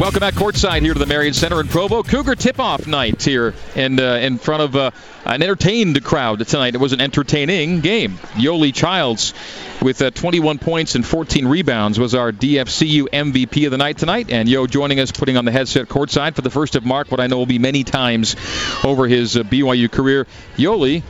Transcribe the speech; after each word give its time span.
Welcome 0.00 0.20
back 0.20 0.32
courtside 0.32 0.80
here 0.80 0.94
to 0.94 0.98
the 0.98 1.04
Marriott 1.04 1.34
Center 1.34 1.60
in 1.60 1.68
Provo. 1.68 2.02
Cougar 2.02 2.34
tip-off 2.34 2.86
night 2.86 3.22
here 3.22 3.52
and 3.76 4.00
uh, 4.00 4.16
in 4.22 4.38
front 4.38 4.62
of 4.62 4.74
uh, 4.74 4.92
an 5.26 5.42
entertained 5.42 6.02
crowd 6.02 6.46
tonight. 6.46 6.74
It 6.74 6.80
was 6.80 6.94
an 6.94 7.02
entertaining 7.02 7.80
game. 7.80 8.12
Yoeli 8.32 8.72
Childs 8.72 9.34
with 9.82 10.00
uh, 10.00 10.10
21 10.10 10.58
points 10.58 10.94
and 10.94 11.04
14 11.04 11.46
rebounds 11.46 11.98
was 11.98 12.14
our 12.14 12.32
DFCU 12.32 13.10
MVP 13.10 13.66
of 13.66 13.72
the 13.72 13.76
night 13.76 13.98
tonight. 13.98 14.30
And 14.30 14.48
Yo 14.48 14.66
joining 14.66 15.00
us, 15.00 15.12
putting 15.12 15.36
on 15.36 15.44
the 15.44 15.52
headset 15.52 15.86
courtside 15.88 16.34
for 16.34 16.40
the 16.40 16.50
first 16.50 16.76
of 16.76 16.84
Mark, 16.86 17.10
what 17.10 17.20
I 17.20 17.26
know 17.26 17.36
will 17.36 17.44
be 17.44 17.58
many 17.58 17.84
times 17.84 18.36
over 18.82 19.06
his 19.06 19.36
uh, 19.36 19.42
BYU 19.42 19.92
career. 19.92 20.26
Yoeli, 20.56 21.02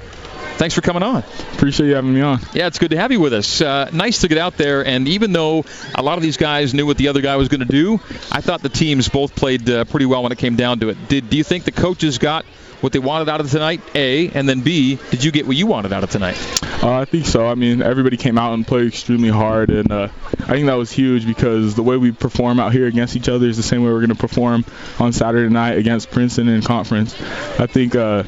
thanks 0.60 0.74
for 0.74 0.82
coming 0.82 1.02
on. 1.02 1.24
Appreciate 1.54 1.86
you 1.86 1.94
having 1.94 2.12
me 2.12 2.20
on. 2.20 2.38
Yeah, 2.52 2.66
it's 2.66 2.78
good 2.78 2.90
to 2.90 2.98
have 2.98 3.10
you 3.10 3.18
with 3.18 3.32
us. 3.32 3.62
Uh, 3.62 3.88
nice 3.94 4.20
to 4.20 4.28
get 4.28 4.36
out 4.36 4.58
there, 4.58 4.84
and 4.84 5.08
even 5.08 5.32
though 5.32 5.64
a 5.94 6.02
lot 6.02 6.18
of 6.18 6.22
these 6.22 6.36
guys 6.36 6.74
knew 6.74 6.84
what 6.84 6.98
the 6.98 7.08
other 7.08 7.22
guy 7.22 7.36
was 7.36 7.48
going 7.48 7.60
to 7.60 7.66
do, 7.66 7.94
I 8.30 8.42
thought 8.42 8.60
the 8.60 8.68
teams 8.68 9.08
both 9.08 9.34
played 9.34 9.68
uh, 9.70 9.86
pretty 9.86 10.04
well 10.04 10.22
when 10.22 10.32
it 10.32 10.38
came 10.38 10.56
down 10.56 10.80
to 10.80 10.90
it. 10.90 11.08
Did 11.08 11.30
do 11.30 11.38
you 11.38 11.44
think 11.44 11.64
the 11.64 11.72
coaches 11.72 12.18
got 12.18 12.44
what 12.82 12.92
they 12.92 12.98
wanted 12.98 13.30
out 13.30 13.40
of 13.40 13.50
tonight? 13.50 13.80
A, 13.94 14.28
and 14.28 14.46
then 14.46 14.60
B, 14.60 14.98
did 15.10 15.24
you 15.24 15.30
get 15.30 15.46
what 15.46 15.56
you 15.56 15.66
wanted 15.66 15.94
out 15.94 16.04
of 16.04 16.10
tonight? 16.10 16.36
Uh, 16.82 16.92
I 16.92 17.06
think 17.06 17.24
so. 17.24 17.46
I 17.46 17.54
mean, 17.54 17.80
everybody 17.80 18.18
came 18.18 18.36
out 18.36 18.52
and 18.52 18.66
played 18.66 18.86
extremely 18.86 19.30
hard, 19.30 19.70
and 19.70 19.90
uh, 19.90 20.08
I 20.40 20.52
think 20.52 20.66
that 20.66 20.74
was 20.74 20.92
huge 20.92 21.26
because 21.26 21.74
the 21.74 21.82
way 21.82 21.96
we 21.96 22.12
perform 22.12 22.60
out 22.60 22.74
here 22.74 22.86
against 22.86 23.16
each 23.16 23.30
other 23.30 23.46
is 23.46 23.56
the 23.56 23.62
same 23.62 23.82
way 23.82 23.90
we're 23.90 24.06
going 24.06 24.10
to 24.10 24.14
perform 24.14 24.66
on 24.98 25.14
Saturday 25.14 25.48
night 25.48 25.78
against 25.78 26.10
Princeton 26.10 26.48
in 26.48 26.60
conference. 26.60 27.18
I 27.58 27.66
think 27.66 27.94
uh, 27.94 28.24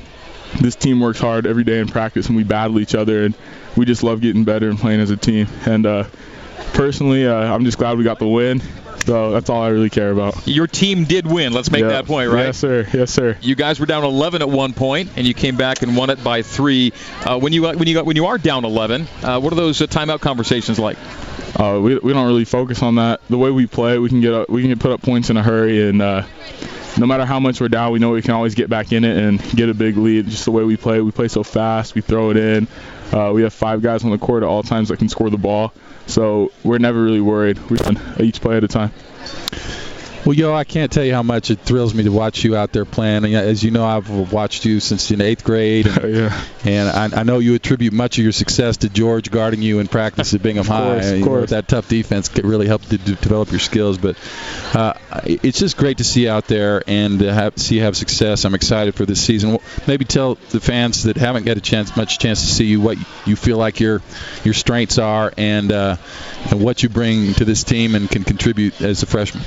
this 0.60 0.76
team 0.76 1.00
works 1.00 1.18
hard 1.18 1.46
every 1.46 1.64
day 1.64 1.78
in 1.78 1.88
practice, 1.88 2.28
and 2.28 2.36
we 2.36 2.44
battle 2.44 2.80
each 2.80 2.94
other, 2.94 3.24
and 3.24 3.34
we 3.76 3.84
just 3.84 4.02
love 4.02 4.20
getting 4.20 4.44
better 4.44 4.68
and 4.68 4.78
playing 4.78 5.00
as 5.00 5.10
a 5.10 5.16
team. 5.16 5.48
And 5.66 5.86
uh, 5.86 6.04
personally, 6.72 7.26
uh, 7.26 7.34
I'm 7.34 7.64
just 7.64 7.78
glad 7.78 7.98
we 7.98 8.04
got 8.04 8.18
the 8.18 8.28
win. 8.28 8.62
So 9.06 9.32
that's 9.32 9.50
all 9.50 9.62
I 9.62 9.68
really 9.68 9.90
care 9.90 10.12
about. 10.12 10.46
Your 10.46 10.68
team 10.68 11.04
did 11.04 11.26
win. 11.26 11.52
Let's 11.52 11.72
make 11.72 11.82
that 11.84 12.06
point, 12.06 12.30
right? 12.30 12.46
Yes, 12.46 12.58
sir. 12.58 12.86
Yes, 12.92 13.10
sir. 13.10 13.36
You 13.40 13.56
guys 13.56 13.80
were 13.80 13.86
down 13.86 14.04
11 14.04 14.42
at 14.42 14.48
one 14.48 14.74
point, 14.74 15.10
and 15.16 15.26
you 15.26 15.34
came 15.34 15.56
back 15.56 15.82
and 15.82 15.96
won 15.96 16.10
it 16.10 16.22
by 16.22 16.42
three. 16.42 16.92
Uh, 17.24 17.38
when 17.38 17.52
you 17.52 17.62
when 17.64 17.88
you 17.88 18.04
when 18.04 18.14
you 18.14 18.26
are 18.26 18.38
down 18.38 18.64
11, 18.64 19.08
uh, 19.22 19.40
what 19.40 19.52
are 19.52 19.56
those 19.56 19.80
uh, 19.80 19.86
timeout 19.86 20.20
conversations 20.20 20.78
like? 20.78 20.98
Uh, 21.58 21.80
we, 21.82 21.98
we 21.98 22.12
don't 22.12 22.26
really 22.26 22.44
focus 22.44 22.82
on 22.82 22.94
that. 22.94 23.20
The 23.28 23.38
way 23.38 23.50
we 23.50 23.66
play, 23.66 23.98
we 23.98 24.08
can 24.08 24.20
get 24.20 24.34
up, 24.34 24.48
we 24.48 24.62
can 24.62 24.70
get 24.70 24.78
put 24.78 24.92
up 24.92 25.02
points 25.02 25.30
in 25.30 25.36
a 25.36 25.42
hurry, 25.42 25.88
and 25.88 26.00
uh, 26.00 26.24
no 26.98 27.06
matter 27.06 27.24
how 27.24 27.40
much 27.40 27.60
we're 27.60 27.68
down, 27.68 27.92
we 27.92 27.98
know 27.98 28.10
we 28.10 28.22
can 28.22 28.32
always 28.32 28.54
get 28.54 28.68
back 28.68 28.92
in 28.92 29.04
it 29.04 29.16
and 29.16 29.40
get 29.56 29.68
a 29.68 29.74
big 29.74 29.96
lead. 29.96 30.26
Just 30.28 30.44
the 30.44 30.50
way 30.50 30.64
we 30.64 30.76
play, 30.76 31.00
we 31.00 31.10
play 31.10 31.28
so 31.28 31.42
fast, 31.42 31.94
we 31.94 32.00
throw 32.00 32.30
it 32.30 32.36
in. 32.36 32.68
Uh, 33.12 33.32
we 33.32 33.42
have 33.42 33.52
five 33.52 33.82
guys 33.82 34.04
on 34.04 34.10
the 34.10 34.18
court 34.18 34.42
at 34.42 34.48
all 34.48 34.62
times 34.62 34.88
that 34.88 34.98
can 34.98 35.08
score 35.08 35.30
the 35.30 35.38
ball, 35.38 35.72
so 36.06 36.50
we're 36.64 36.78
never 36.78 37.02
really 37.02 37.20
worried. 37.20 37.58
We 37.70 37.76
run 37.78 38.00
each 38.18 38.40
play 38.40 38.56
at 38.56 38.64
a 38.64 38.68
time. 38.68 38.92
Well, 40.24 40.34
yo, 40.34 40.54
I 40.54 40.62
can't 40.62 40.92
tell 40.92 41.04
you 41.04 41.12
how 41.14 41.24
much 41.24 41.50
it 41.50 41.58
thrills 41.58 41.94
me 41.94 42.04
to 42.04 42.12
watch 42.12 42.44
you 42.44 42.54
out 42.56 42.72
there 42.72 42.84
playing. 42.84 43.24
As 43.34 43.64
you 43.64 43.72
know, 43.72 43.84
I've 43.84 44.08
watched 44.32 44.64
you 44.64 44.78
since 44.78 45.10
in 45.10 45.20
eighth 45.20 45.42
grade, 45.42 45.88
and, 45.88 46.14
yeah. 46.14 46.44
and 46.64 47.14
I, 47.14 47.20
I 47.20 47.22
know 47.24 47.40
you 47.40 47.54
attribute 47.56 47.92
much 47.92 48.18
of 48.18 48.22
your 48.22 48.30
success 48.32 48.76
to 48.78 48.88
George 48.88 49.32
guarding 49.32 49.62
you 49.62 49.80
in 49.80 49.88
practice 49.88 50.32
at 50.32 50.40
Bingham 50.40 50.64
course, 50.64 50.78
High. 50.78 50.94
of 50.98 51.14
You 51.18 51.20
know, 51.22 51.26
course. 51.26 51.50
that 51.50 51.66
tough 51.66 51.88
defense 51.88 52.30
really 52.38 52.68
helped 52.68 52.90
to 52.90 52.98
d- 52.98 53.16
develop 53.20 53.50
your 53.50 53.58
skills. 53.58 53.98
But 53.98 54.16
uh, 54.74 54.92
it's 55.24 55.58
just 55.58 55.76
great 55.76 55.98
to 55.98 56.04
see 56.04 56.22
you 56.22 56.30
out 56.30 56.46
there 56.46 56.84
and 56.86 57.18
to 57.18 57.34
have, 57.34 57.58
see 57.58 57.74
you 57.78 57.82
have 57.82 57.96
success. 57.96 58.44
I'm 58.44 58.54
excited 58.54 58.94
for 58.94 59.04
this 59.04 59.20
season. 59.20 59.50
Well, 59.50 59.62
Maybe 59.88 60.04
tell 60.04 60.36
the 60.50 60.60
fans 60.60 61.02
that 61.02 61.16
haven't 61.16 61.46
got 61.46 61.56
a 61.56 61.60
chance, 61.60 61.96
much 61.96 62.20
chance 62.20 62.42
to 62.42 62.46
see 62.46 62.66
you, 62.66 62.80
what 62.80 62.96
you 63.26 63.34
feel 63.34 63.56
like 63.58 63.80
your 63.80 64.00
your 64.44 64.54
strengths 64.54 64.98
are, 64.98 65.32
and, 65.36 65.72
uh, 65.72 65.96
and 66.48 66.62
what 66.62 66.80
you 66.84 66.88
bring 66.88 67.34
to 67.34 67.44
this 67.44 67.64
team 67.64 67.96
and 67.96 68.08
can 68.08 68.22
contribute 68.22 68.80
as 68.80 69.02
a 69.02 69.06
freshman. 69.06 69.42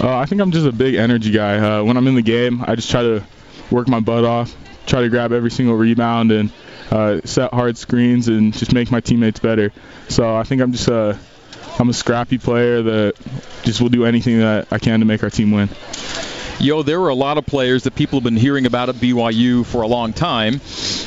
Uh, 0.00 0.13
I 0.18 0.26
think 0.26 0.40
I'm 0.40 0.50
just 0.50 0.66
a 0.66 0.72
big 0.72 0.94
energy 0.94 1.30
guy. 1.30 1.58
Uh, 1.58 1.84
when 1.84 1.96
I'm 1.96 2.06
in 2.06 2.14
the 2.14 2.22
game, 2.22 2.62
I 2.66 2.74
just 2.74 2.90
try 2.90 3.02
to 3.02 3.22
work 3.70 3.88
my 3.88 4.00
butt 4.00 4.24
off, 4.24 4.54
try 4.86 5.02
to 5.02 5.08
grab 5.08 5.32
every 5.32 5.50
single 5.50 5.74
rebound, 5.74 6.32
and 6.32 6.52
uh, 6.90 7.20
set 7.24 7.52
hard 7.52 7.76
screens 7.78 8.28
and 8.28 8.52
just 8.52 8.72
make 8.72 8.90
my 8.90 9.00
teammates 9.00 9.40
better. 9.40 9.72
So 10.08 10.36
I 10.36 10.44
think 10.44 10.62
I'm 10.62 10.72
just 10.72 10.88
a 10.88 11.18
I'm 11.78 11.88
a 11.88 11.92
scrappy 11.92 12.38
player 12.38 12.82
that 12.82 13.14
just 13.62 13.80
will 13.80 13.88
do 13.88 14.04
anything 14.04 14.38
that 14.38 14.68
I 14.70 14.78
can 14.78 15.00
to 15.00 15.06
make 15.06 15.22
our 15.22 15.30
team 15.30 15.50
win. 15.50 15.68
Yo, 16.60 16.82
there 16.82 17.00
were 17.00 17.08
a 17.08 17.14
lot 17.14 17.36
of 17.36 17.44
players 17.44 17.82
that 17.82 17.96
people 17.96 18.20
have 18.20 18.24
been 18.24 18.36
hearing 18.36 18.64
about 18.64 18.88
at 18.88 18.94
BYU 18.94 19.66
for 19.66 19.82
a 19.82 19.88
long 19.88 20.12
time. 20.12 20.60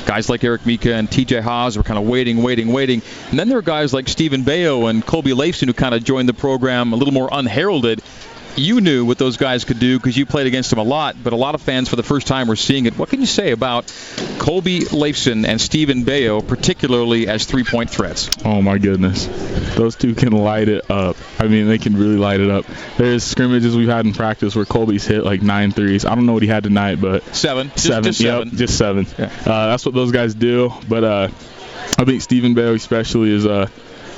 Guys 0.05 0.29
like 0.29 0.43
Eric 0.43 0.65
Mika 0.65 0.93
and 0.93 1.09
TJ 1.09 1.41
Haws 1.41 1.77
were 1.77 1.83
kind 1.83 1.97
of 1.97 2.05
waiting, 2.05 2.43
waiting, 2.43 2.73
waiting. 2.73 3.01
And 3.29 3.39
then 3.39 3.47
there 3.47 3.57
are 3.57 3.63
guys 3.63 3.93
like 3.93 4.09
Stephen 4.09 4.43
Bayo 4.43 4.87
and 4.87 5.05
Colby 5.05 5.31
Leifson 5.31 5.67
who 5.67 5.73
kind 5.73 5.95
of 5.95 6.03
joined 6.03 6.27
the 6.27 6.33
program 6.33 6.91
a 6.91 6.97
little 6.97 7.13
more 7.13 7.29
unheralded. 7.31 8.03
You 8.57 8.81
knew 8.81 9.06
what 9.06 9.19
those 9.19 9.38
guys 9.38 9.66
could 9.66 9.79
do 9.79 10.00
because 10.00 10.18
you 10.18 10.25
played 10.25 10.47
against 10.47 10.72
them 10.72 10.79
a 10.79 10.84
lot, 10.84 11.16
but 11.23 11.31
a 11.31 11.35
lot 11.35 11.53
of 11.53 11.62
fans 11.62 11.90
for 11.90 11.95
the 11.95 12.03
first 12.03 12.25
time 12.25 12.47
were 12.47 12.56
seeing 12.56 12.88
it. 12.88 12.97
What 12.97 13.09
can 13.09 13.19
you 13.19 13.28
say 13.28 13.51
about 13.51 13.85
Colby 14.40 14.79
Leifson 14.79 15.45
and 15.47 15.62
Stephen 15.62 16.03
Bayo, 16.03 16.41
particularly 16.41 17.28
as 17.28 17.45
three-point 17.45 17.91
threats? 17.91 18.31
Oh 18.44 18.63
my 18.63 18.79
goodness, 18.79 19.28
those 19.75 19.95
two 19.95 20.16
can 20.16 20.31
light 20.31 20.69
it 20.69 20.90
up. 20.90 21.18
I 21.38 21.47
mean, 21.47 21.68
they 21.68 21.78
can 21.78 21.95
really 21.95 22.18
light 22.18 22.40
it 22.40 22.50
up. 22.50 22.66
There's 22.97 23.23
scrimmages 23.23 23.75
we've 23.75 23.88
had 23.88 24.06
in 24.07 24.13
practice 24.13 24.56
where 24.56 24.66
Colby's 24.66 25.06
hit 25.06 25.24
like 25.24 25.44
nine 25.44 25.72
threes. 25.72 26.03
I 26.03 26.16
don't 26.16 26.25
know 26.25 26.34
what 26.34 26.41
he 26.41 26.50
had 26.50 26.63
tonight, 26.63 27.00
but 27.00 27.24
Seven. 27.35 27.72
Seven. 27.75 28.03
Just, 28.03 28.19
seven. 28.19 28.47
Yep, 28.50 28.57
just 28.57 28.78
seven. 28.78 29.06
Yeah. 29.19 29.25
Uh, 29.45 29.68
that's 29.68 29.85
what 29.85 29.94
those 29.94 30.12
guys 30.12 30.34
do. 30.34 30.74
But 30.89 31.03
uh, 31.03 31.28
I 32.00 32.06
think 32.06 32.24
Stephen 32.24 32.56
Bayo 32.56 32.74
especially 32.74 33.31
is 33.31 33.45
uh, 33.45 33.69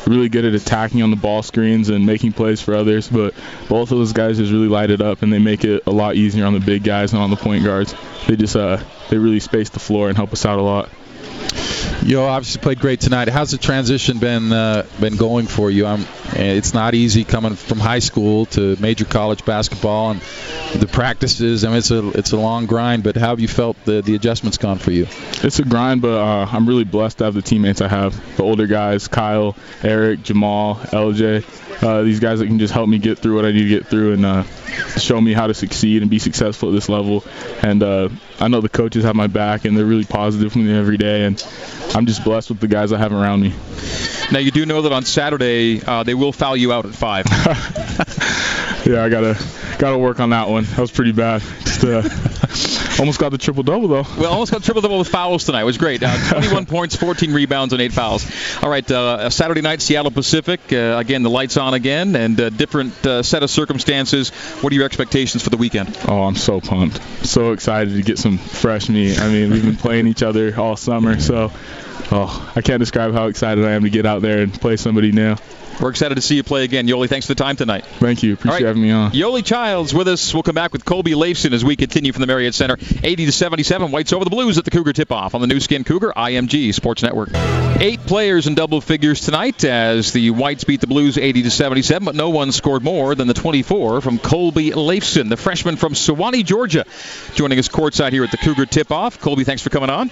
really 0.10 0.28
good 0.28 0.44
at 0.44 0.54
attacking 0.54 1.02
on 1.04 1.12
the 1.12 1.16
ball 1.16 1.44
screens 1.44 1.90
and 1.90 2.06
making 2.06 2.34
plays 2.34 2.60
for 2.60 2.76
others. 2.76 3.08
But 3.08 3.34
both 3.70 3.92
of 3.92 4.00
those 4.00 4.12
guys 4.12 4.38
just 4.38 4.52
really 4.52 4.68
light 4.68 4.90
it 4.90 5.02
up, 5.02 5.22
and 5.22 5.32
they 5.32 5.40
make 5.40 5.64
it 5.64 5.84
a 5.86 5.92
lot 5.92 6.16
easier 6.16 6.46
on 6.46 6.54
the 6.54 6.60
big 6.60 6.84
guys 6.84 7.14
and 7.14 7.22
on 7.22 7.30
the 7.30 7.38
point 7.38 7.64
guards. 7.64 7.94
They 8.28 8.36
just 8.36 8.56
uh, 8.56 8.84
they 9.10 9.18
really 9.18 9.40
space 9.40 9.70
the 9.70 9.80
floor 9.80 10.10
and 10.10 10.18
help 10.18 10.34
us 10.34 10.46
out 10.46 10.60
a 10.60 10.64
lot. 10.64 10.90
You 12.04 12.22
obviously 12.22 12.62
played 12.62 12.80
great 12.80 13.02
tonight. 13.02 13.28
How's 13.28 13.52
the 13.52 13.58
transition 13.58 14.20
been 14.20 14.54
uh, 14.54 14.86
been 15.02 15.18
going 15.18 15.48
for 15.48 15.70
you? 15.70 15.86
I'm, 15.86 16.06
it's 16.34 16.74
not 16.74 16.96
easy 16.96 17.26
coming 17.26 17.56
from 17.56 17.78
high 17.78 18.00
school 18.00 18.46
to 18.48 18.78
major 18.78 19.04
college 19.06 19.44
basketball 19.44 20.12
and 20.12 20.22
the 20.76 20.88
practices. 20.88 21.66
I 21.66 21.68
mean, 21.68 21.78
it's 21.78 21.92
a 21.92 22.10
it's 22.18 22.32
a 22.32 22.38
long 22.38 22.68
grind. 22.68 23.04
But 23.04 23.18
how 23.18 23.30
have 23.30 23.42
you 23.42 23.50
felt 23.50 23.78
the 23.84 24.02
the 24.02 24.16
adjustments 24.16 24.58
gone 24.58 24.78
for 24.78 24.92
you? 24.92 25.08
It's 25.44 25.60
a 25.60 25.66
grind, 25.66 26.02
but 26.02 26.18
uh, 26.18 26.48
I'm 26.50 26.68
really 26.68 26.86
blessed 26.86 27.18
to 27.20 27.26
have 27.26 27.34
the 27.34 27.42
teammates 27.42 27.82
I 27.82 27.90
have. 27.90 28.38
The 28.38 28.44
older 28.44 28.66
guys, 28.66 29.08
Kyle, 29.10 29.56
Eric, 29.84 30.24
Jamal, 30.24 30.76
LJ. 30.76 31.84
Uh, 31.84 32.04
these 32.04 32.20
guys 32.20 32.40
that 32.40 32.48
can 32.48 32.60
just 32.60 32.74
help 32.74 32.90
me 32.90 32.98
get 32.98 33.20
through 33.20 33.36
what 33.36 33.46
I 33.46 33.52
need 33.52 33.64
to 33.64 33.70
get 33.70 33.88
through 33.88 34.14
and 34.14 34.26
uh, 34.26 34.44
show 34.98 35.20
me 35.20 35.34
how 35.34 35.48
to 35.48 35.54
succeed 35.54 36.02
and 36.02 36.12
be 36.12 36.20
successful 36.20 36.70
at 36.70 36.76
this 36.76 36.90
level. 36.90 37.24
And 37.62 37.82
uh, 37.82 38.10
I 38.40 38.50
know 38.50 38.60
the 38.60 38.70
coaches 38.70 39.06
have 39.06 39.16
my 39.16 39.28
back 39.28 39.64
and 39.64 39.78
they're 39.78 39.86
really 39.86 40.06
positive 40.06 40.56
with 40.56 40.66
me 40.66 40.78
every 40.78 40.98
day. 40.98 41.24
And 41.24 41.40
I'm 41.96 42.06
just 42.06 42.24
blessed 42.24 42.50
with 42.50 42.60
the 42.60 42.68
guys 42.68 42.92
I 42.94 42.98
have 42.98 43.12
around 43.12 43.42
me. 43.42 43.54
Now 44.32 44.40
you 44.40 44.52
do 44.52 44.66
know 44.66 44.84
that 44.84 44.92
on 44.92 45.04
Saturday 45.06 45.82
uh, 45.82 46.04
they 46.04 46.14
will 46.14 46.32
foul 46.32 46.56
you 46.56 46.72
out 46.72 46.86
at 46.86 46.94
five. 46.94 47.26
Yeah, 48.86 49.04
I 49.04 49.10
gotta 49.10 49.38
gotta 49.78 49.98
work 49.98 50.22
on 50.22 50.30
that 50.30 50.48
one. 50.48 50.64
That 50.64 50.80
was 50.80 50.90
pretty 50.90 51.12
bad. 51.12 51.42
Just 51.66 51.84
uh, 51.84 52.02
almost 53.00 53.20
got 53.20 53.30
the 53.30 53.38
triple 53.38 53.64
double 53.64 53.88
though. 53.88 54.06
Well, 54.18 54.32
almost 54.32 54.52
got 54.52 54.64
triple 54.64 54.82
double 54.82 55.00
with 55.00 55.08
fouls 55.08 55.46
tonight. 55.46 55.62
It 55.62 55.66
was 55.66 55.78
great. 55.78 56.04
Uh, 56.04 56.16
21 56.32 56.66
points, 56.66 56.96
14 56.96 57.34
rebounds, 57.34 57.74
and 57.74 57.82
eight 57.82 57.94
fouls. 57.94 58.30
All 58.62 58.70
right, 58.70 58.90
uh, 58.92 59.30
Saturday 59.30 59.62
night, 59.62 59.82
Seattle 59.82 60.12
Pacific. 60.12 60.60
Uh, 60.72 60.98
again, 60.98 61.24
the 61.24 61.30
lights 61.30 61.58
on 61.58 61.74
again, 61.74 62.16
and 62.16 62.40
a 62.40 62.52
different 62.52 63.06
uh, 63.06 63.24
set 63.24 63.44
of 63.44 63.50
circumstances. 63.50 64.30
What 64.62 64.72
are 64.72 64.76
your 64.76 64.86
expectations 64.86 65.44
for 65.44 65.50
the 65.50 65.58
weekend? 65.58 65.98
Oh, 66.08 66.24
I'm 66.24 66.36
so 66.36 66.60
pumped. 66.62 67.02
So 67.26 67.54
excited 67.54 67.94
to 67.96 68.02
get 68.02 68.18
some 68.18 68.38
fresh 68.38 68.90
meat. 68.90 69.20
I 69.20 69.30
mean, 69.30 69.52
we've 69.52 69.64
been 69.64 69.76
playing 69.78 70.08
each 70.08 70.24
other 70.24 70.60
all 70.60 70.76
summer, 70.76 71.20
so 71.20 71.52
oh, 72.12 72.54
I 72.56 72.62
can't 72.62 72.80
describe 72.80 73.14
how 73.14 73.28
excited 73.28 73.66
I 73.66 73.72
am 73.72 73.84
to 73.84 73.90
get 73.90 74.06
out 74.06 74.22
there 74.22 74.40
and 74.40 74.54
play 74.54 74.78
somebody 74.78 75.12
new. 75.12 75.36
We're 75.80 75.90
excited 75.90 76.16
to 76.16 76.22
see 76.22 76.36
you 76.36 76.44
play 76.44 76.66
again. 76.66 76.88
Yoeli, 76.88 77.08
thanks 77.08 77.26
for 77.26 77.34
the 77.34 77.42
time 77.42 77.56
tonight. 77.56 77.86
Thank 77.86 78.22
you. 78.22 78.34
Appreciate 78.34 78.52
All 78.52 78.60
right. 78.60 78.68
having 78.68 78.82
me 78.82 78.92
on. 78.92 79.12
Yoeli 79.12 79.46
Childs 79.46 79.94
with 79.94 80.08
us. 80.10 80.34
We'll 80.34 80.44
come 80.44 80.56
back 80.56 80.74
with 80.74 80.84
Colby 80.84 81.12
Leifson 81.12 81.54
as 81.54 81.64
we 81.64 81.76
continue 81.78 82.12
from 82.12 82.22
the 82.22 82.28
Marriott 82.28 82.54
Center. 82.54 82.78
80 83.02 83.28
to 83.28 83.32
77. 83.32 83.92
Whites 83.92 84.12
over 84.12 84.26
the 84.26 84.30
Blues 84.30 84.58
at 84.58 84.66
the 84.66 84.72
Cougar 84.72 84.94
tip-off 84.94 85.36
on 85.36 85.42
the 85.42 85.48
Nu 85.48 85.60
Skin 85.60 85.86
Cougar 85.86 86.12
IMG 86.16 86.74
Sports 86.74 87.02
Network. 87.02 87.30
Eight 87.80 88.02
players 88.02 88.48
in 88.48 88.56
double 88.56 88.82
figures 88.82 89.22
tonight 89.22 89.64
as 89.64 90.12
the 90.12 90.32
Whites 90.32 90.66
beat 90.66 90.82
the 90.82 90.88
Blues 90.88 91.18
80 91.18 91.44
to 91.44 91.52
77, 91.52 92.04
but 92.04 92.16
no 92.16 92.30
one 92.30 92.52
scored 92.52 92.84
more 92.84 93.16
than 93.16 93.28
the 93.28 93.34
24 93.34 94.02
from 94.02 94.20
Colby 94.20 94.72
Leifson, 94.72 95.30
the 95.30 95.38
freshman 95.38 95.78
from 95.78 95.94
Suwanee, 95.94 96.44
Georgia, 96.44 96.86
joining 97.36 97.58
us 97.58 97.70
courtside 97.70 98.12
here 98.12 98.26
at 98.26 98.32
the 98.32 98.38
Cougar 98.38 98.66
tip-off. 98.66 99.22
Colby, 99.22 99.46
thanks 99.46 99.62
for 99.62 99.70
coming 99.70 99.90
on. 99.90 100.12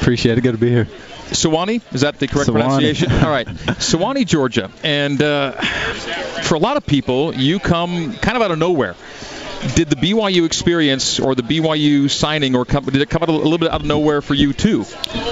Appreciate 0.00 0.36
it. 0.36 0.42
Good 0.42 0.52
to 0.52 0.58
be 0.58 0.68
here. 0.68 0.88
Suwanee, 1.32 1.80
is 1.94 2.02
that 2.02 2.18
the 2.18 2.28
correct 2.28 2.48
Suwanee. 2.48 2.60
pronunciation? 2.60 3.12
All 3.24 3.30
right, 3.30 3.46
Suwanee, 3.46 4.26
Georgia, 4.26 4.70
and 4.82 5.20
uh, 5.22 5.52
for 6.42 6.54
a 6.54 6.58
lot 6.58 6.76
of 6.76 6.86
people, 6.86 7.34
you 7.34 7.58
come 7.58 8.14
kind 8.16 8.36
of 8.36 8.42
out 8.42 8.50
of 8.50 8.58
nowhere. 8.58 8.94
Did 9.74 9.88
the 9.88 9.96
BYU 9.96 10.44
experience 10.44 11.20
or 11.20 11.34
the 11.34 11.42
BYU 11.42 12.10
signing 12.10 12.56
or 12.56 12.64
come, 12.64 12.84
did 12.84 13.00
it 13.00 13.08
come 13.08 13.22
out 13.22 13.28
a 13.28 13.32
little 13.32 13.58
bit 13.58 13.70
out 13.70 13.80
of 13.80 13.86
nowhere 13.86 14.20
for 14.20 14.34
you 14.34 14.52
too? 14.52 14.84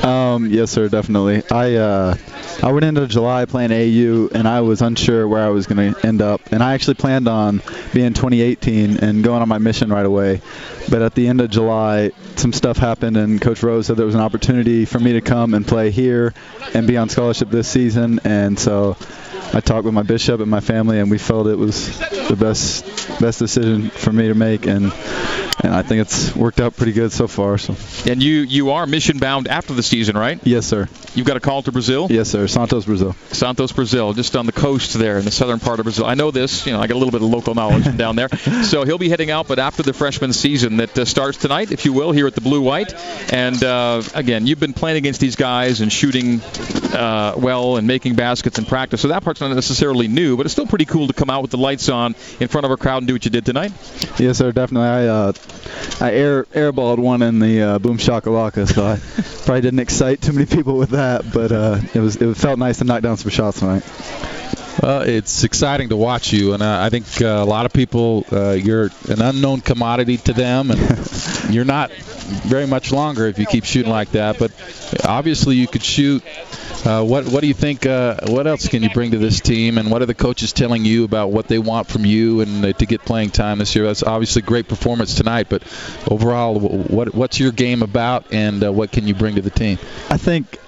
Um, 0.02 0.46
yes, 0.46 0.70
sir, 0.70 0.88
definitely. 0.88 1.42
I 1.50 1.74
uh, 1.74 2.16
I 2.62 2.72
went 2.72 2.84
into 2.84 3.06
July 3.06 3.46
playing 3.46 3.72
AU, 3.72 4.28
and 4.34 4.46
I 4.46 4.60
was 4.60 4.82
unsure 4.82 5.26
where 5.26 5.42
I 5.42 5.48
was 5.48 5.66
going 5.66 5.94
to 5.94 6.06
end 6.06 6.20
up. 6.20 6.52
And 6.52 6.62
I 6.62 6.74
actually 6.74 6.94
planned 6.94 7.26
on 7.26 7.62
being 7.92 8.12
2018 8.12 8.98
and 8.98 9.24
going 9.24 9.40
on 9.40 9.48
my 9.48 9.58
mission 9.58 9.90
right 9.90 10.04
away. 10.04 10.42
But 10.90 11.02
at 11.02 11.14
the 11.14 11.26
end 11.26 11.40
of 11.40 11.50
July, 11.50 12.10
some 12.36 12.52
stuff 12.52 12.76
happened, 12.76 13.16
and 13.16 13.40
Coach 13.40 13.62
Rose 13.62 13.86
said 13.86 13.96
there 13.96 14.06
was 14.06 14.14
an 14.14 14.20
opportunity 14.20 14.84
for 14.84 14.98
me 14.98 15.14
to 15.14 15.20
come 15.22 15.54
and 15.54 15.66
play 15.66 15.90
here 15.90 16.34
and 16.74 16.86
be 16.86 16.96
on 16.96 17.08
scholarship 17.08 17.50
this 17.50 17.68
season. 17.68 18.20
And 18.24 18.58
so 18.58 18.96
I 19.52 19.60
talked 19.60 19.84
with 19.84 19.94
my 19.94 20.02
bishop 20.02 20.40
and 20.40 20.50
my 20.50 20.60
family, 20.60 21.00
and 21.00 21.10
we 21.10 21.18
felt 21.18 21.46
it 21.48 21.58
was 21.58 21.98
the 22.28 22.36
best 22.36 22.86
best 23.20 23.38
decision 23.40 23.90
for 23.90 24.12
me 24.12 24.28
to 24.28 24.34
make, 24.34 24.66
and 24.66 24.92
and 25.62 25.74
I 25.74 25.82
think 25.82 26.00
it's 26.00 26.34
worked 26.34 26.60
out 26.60 26.76
pretty 26.76 26.92
good 26.92 27.12
so 27.12 27.28
far. 27.28 27.58
So. 27.58 27.76
And 28.10 28.22
you 28.22 28.40
you 28.40 28.70
are 28.70 28.86
mission 28.86 29.18
bound 29.18 29.48
after 29.48 29.74
the 29.74 29.82
season, 29.82 30.16
right? 30.16 30.40
Yes, 30.44 30.66
sir. 30.66 30.88
You've 31.14 31.26
got 31.26 31.36
a 31.36 31.40
call 31.40 31.62
to 31.62 31.72
Brazil. 31.72 32.06
Yes, 32.10 32.30
sir. 32.30 32.46
Santos, 32.46 32.84
Brazil. 32.84 33.14
Santos, 33.32 33.72
Brazil, 33.72 34.12
just 34.12 34.36
on 34.36 34.46
the 34.46 34.52
coast 34.52 34.94
there 34.94 35.18
in 35.18 35.24
the 35.24 35.30
southern 35.30 35.58
part 35.58 35.80
of 35.80 35.84
Brazil. 35.84 36.06
I 36.06 36.14
know 36.14 36.30
this. 36.30 36.66
You 36.66 36.72
know, 36.72 36.80
I 36.80 36.86
got 36.86 36.94
a 36.94 36.98
little 36.98 37.10
bit 37.10 37.22
of 37.22 37.28
local 37.28 37.54
knowledge 37.54 37.96
down 37.96 38.16
there. 38.16 38.28
So 38.60 38.84
he'll 38.84 38.98
be 38.98 39.08
heading 39.08 39.30
out, 39.30 39.48
but 39.48 39.58
after 39.58 39.82
the 39.82 39.92
freshman 39.92 40.32
season 40.32 40.76
that 40.78 40.96
uh, 40.96 41.04
starts 41.04 41.38
tonight, 41.38 41.72
if 41.72 41.84
you 41.84 41.92
will, 41.92 42.12
here 42.12 42.26
at 42.26 42.34
the 42.34 42.40
Blue 42.40 42.60
White. 42.60 42.92
And 43.32 43.62
uh, 43.64 44.02
again, 44.14 44.46
you've 44.46 44.60
been 44.60 44.74
playing 44.74 44.98
against 44.98 45.20
these 45.20 45.34
guys 45.34 45.80
and 45.80 45.92
shooting 45.92 46.40
uh, 46.94 47.34
well 47.36 47.76
and 47.76 47.86
making 47.86 48.14
baskets 48.14 48.58
in 48.58 48.66
practice. 48.66 49.00
So 49.00 49.08
that 49.08 49.24
part's 49.24 49.40
not 49.40 49.52
necessarily 49.54 50.08
new, 50.08 50.36
but 50.36 50.46
it's 50.46 50.52
still 50.52 50.66
pretty 50.66 50.84
cool 50.84 51.06
to 51.06 51.12
come 51.12 51.30
out 51.30 51.42
with 51.42 51.50
the 51.50 51.58
lights 51.58 51.88
on 51.88 52.14
in 52.38 52.48
front 52.48 52.64
of 52.64 52.70
a 52.70 52.76
crowd 52.76 52.98
and 52.98 53.06
do 53.06 53.14
what 53.14 53.24
you 53.24 53.30
did 53.30 53.46
tonight. 53.46 53.72
Yes, 54.18 54.38
sir. 54.38 54.52
Definitely. 54.52 54.88
I 54.88 55.06
uh, 55.06 55.32
I 56.00 56.12
air 56.12 56.44
airballed 56.44 56.98
one 56.98 57.22
in 57.22 57.38
the 57.38 57.62
uh, 57.62 57.78
boom 57.78 57.98
shakalaka, 57.98 58.66
so 58.66 58.86
I 58.86 58.96
probably 59.44 59.60
didn't 59.60 59.80
excite 59.80 60.22
too 60.22 60.32
many 60.32 60.46
people 60.46 60.76
with 60.76 60.90
that, 60.90 61.30
but 61.32 61.52
uh, 61.52 61.80
it 61.94 62.00
was 62.00 62.16
it 62.16 62.36
felt 62.36 62.58
nice 62.58 62.78
to 62.78 62.84
knock 62.84 63.02
down 63.02 63.16
some 63.16 63.30
shots 63.30 63.60
tonight. 63.60 63.82
Well, 64.82 65.02
it's 65.02 65.44
exciting 65.44 65.90
to 65.90 65.96
watch 65.96 66.32
you, 66.32 66.54
and 66.54 66.62
uh, 66.62 66.80
I 66.80 66.88
think 66.88 67.04
uh, 67.20 67.26
a 67.26 67.44
lot 67.44 67.66
of 67.66 67.72
people, 67.72 68.24
uh, 68.32 68.52
you're 68.52 68.90
an 69.08 69.20
unknown 69.20 69.60
commodity 69.60 70.16
to 70.18 70.32
them, 70.32 70.70
and 70.70 71.50
you're 71.50 71.66
not 71.66 71.90
very 72.30 72.66
much 72.66 72.92
longer 72.92 73.26
if 73.26 73.38
you 73.38 73.46
keep 73.46 73.64
shooting 73.64 73.90
like 73.90 74.12
that. 74.12 74.38
But 74.38 74.52
obviously, 75.04 75.56
you 75.56 75.66
could 75.66 75.82
shoot. 75.82 76.22
Uh, 76.84 77.04
what 77.04 77.26
what 77.28 77.40
do 77.40 77.46
you 77.46 77.54
think? 77.54 77.84
Uh, 77.84 78.16
what 78.28 78.46
else 78.46 78.68
can 78.68 78.82
you 78.82 78.90
bring 78.90 79.10
to 79.10 79.18
this 79.18 79.40
team, 79.40 79.76
and 79.78 79.90
what 79.90 80.02
are 80.02 80.06
the 80.06 80.14
coaches 80.14 80.52
telling 80.52 80.84
you 80.84 81.04
about 81.04 81.30
what 81.30 81.46
they 81.46 81.58
want 81.58 81.88
from 81.88 82.06
you 82.06 82.40
and 82.40 82.64
uh, 82.64 82.72
to 82.72 82.86
get 82.86 83.02
playing 83.02 83.30
time 83.30 83.58
this 83.58 83.74
year? 83.74 83.84
That's 83.84 84.02
obviously 84.02 84.42
great 84.42 84.68
performance 84.68 85.14
tonight, 85.14 85.48
but 85.50 85.62
overall, 86.10 86.58
what 86.58 87.14
what's 87.14 87.38
your 87.38 87.52
game 87.52 87.82
about, 87.82 88.32
and 88.32 88.64
uh, 88.64 88.72
what 88.72 88.92
can 88.92 89.06
you 89.06 89.14
bring 89.14 89.34
to 89.34 89.42
the 89.42 89.50
team? 89.50 89.78
I 90.08 90.16
think 90.16 90.58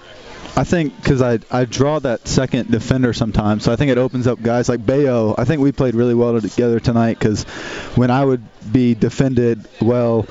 I 0.55 0.65
think 0.65 0.95
because 0.97 1.23
I, 1.23 1.39
I 1.51 1.65
draw 1.65 1.99
that 2.01 2.29
second 2.29 2.71
defender 2.71 3.15
sometimes, 3.15 3.65
so 3.65 3.73
I 3.73 3.77
think 3.77 3.91
it 3.91 3.97
opens 3.97 4.27
up 4.27 4.43
guys 4.43 4.69
like 4.69 4.85
Bayo. 4.85 5.35
I 5.39 5.45
think 5.45 5.63
we 5.63 5.73
played 5.73 5.95
really 5.95 6.15
well 6.15 6.39
together 6.39 6.79
tonight 6.79 7.19
because 7.19 7.45
when 7.95 8.11
I 8.11 8.23
would 8.23 8.43
be 8.71 8.95
defended 8.95 9.67
well 9.81 10.27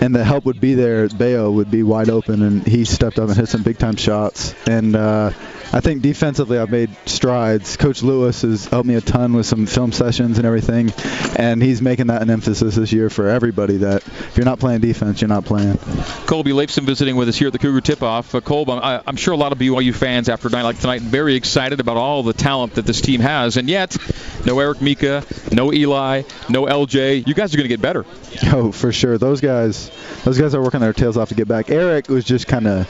and 0.00 0.14
the 0.14 0.24
help 0.24 0.44
would 0.44 0.60
be 0.60 0.74
there, 0.74 1.08
Bayo 1.08 1.50
would 1.50 1.70
be 1.70 1.82
wide 1.82 2.08
open, 2.08 2.42
and 2.42 2.66
he 2.66 2.84
stepped 2.84 3.18
up 3.18 3.28
and 3.28 3.36
hit 3.36 3.48
some 3.48 3.62
big 3.62 3.78
time 3.78 3.96
shots. 3.96 4.54
And 4.66 4.94
uh, 4.94 5.30
I 5.70 5.80
think 5.80 6.00
defensively, 6.02 6.58
I've 6.58 6.70
made 6.70 6.90
strides. 7.06 7.76
Coach 7.76 8.02
Lewis 8.02 8.42
has 8.42 8.66
helped 8.66 8.88
me 8.88 8.94
a 8.94 9.02
ton 9.02 9.34
with 9.34 9.44
some 9.44 9.66
film 9.66 9.92
sessions 9.92 10.38
and 10.38 10.46
everything, 10.46 10.92
and 11.36 11.62
he's 11.62 11.82
making 11.82 12.06
that 12.06 12.22
an 12.22 12.30
emphasis 12.30 12.74
this 12.74 12.90
year 12.90 13.10
for 13.10 13.28
everybody 13.28 13.78
that 13.78 14.06
if 14.06 14.36
you're 14.36 14.46
not 14.46 14.58
playing 14.58 14.80
defense, 14.80 15.20
you're 15.20 15.28
not 15.28 15.44
playing. 15.44 15.76
Colby 16.26 16.52
Leifson 16.52 16.84
visiting 16.84 17.16
with 17.16 17.28
us 17.28 17.36
here 17.36 17.48
at 17.48 17.52
the 17.52 17.58
Cougar 17.58 17.82
Tip-Off. 17.82 18.34
Uh, 18.34 18.40
Colby, 18.40 18.72
I, 18.72 19.02
I'm 19.06 19.16
sure 19.16 19.34
a 19.34 19.36
lot 19.36 19.52
of 19.52 19.58
BYU 19.58 19.94
fans 19.94 20.28
after 20.28 20.48
a 20.48 20.50
night 20.50 20.62
like 20.62 20.78
tonight 20.78 21.02
very 21.02 21.34
excited 21.34 21.80
about 21.80 21.98
all 21.98 22.22
the 22.22 22.32
talent 22.32 22.74
that 22.74 22.86
this 22.86 23.02
team 23.02 23.20
has, 23.20 23.58
and 23.58 23.68
yet 23.68 23.96
no 24.46 24.58
Eric 24.60 24.80
Mika, 24.80 25.24
no 25.52 25.72
Eli, 25.72 26.22
no 26.48 26.64
LJ. 26.64 27.26
You 27.26 27.34
guys 27.34 27.52
are 27.52 27.58
going 27.58 27.68
to 27.68 27.68
get 27.68 27.82
better. 27.82 28.06
Oh, 28.44 28.72
for 28.72 28.92
sure. 28.92 29.18
Those 29.18 29.40
guys, 29.40 29.90
those 30.24 30.38
guys 30.38 30.54
are 30.54 30.62
working 30.62 30.80
their 30.80 30.92
tails 30.92 31.16
off 31.16 31.28
to 31.28 31.34
get 31.34 31.48
back. 31.48 31.70
Eric 31.70 32.08
was 32.08 32.24
just 32.24 32.46
kind 32.46 32.66
of 32.66 32.88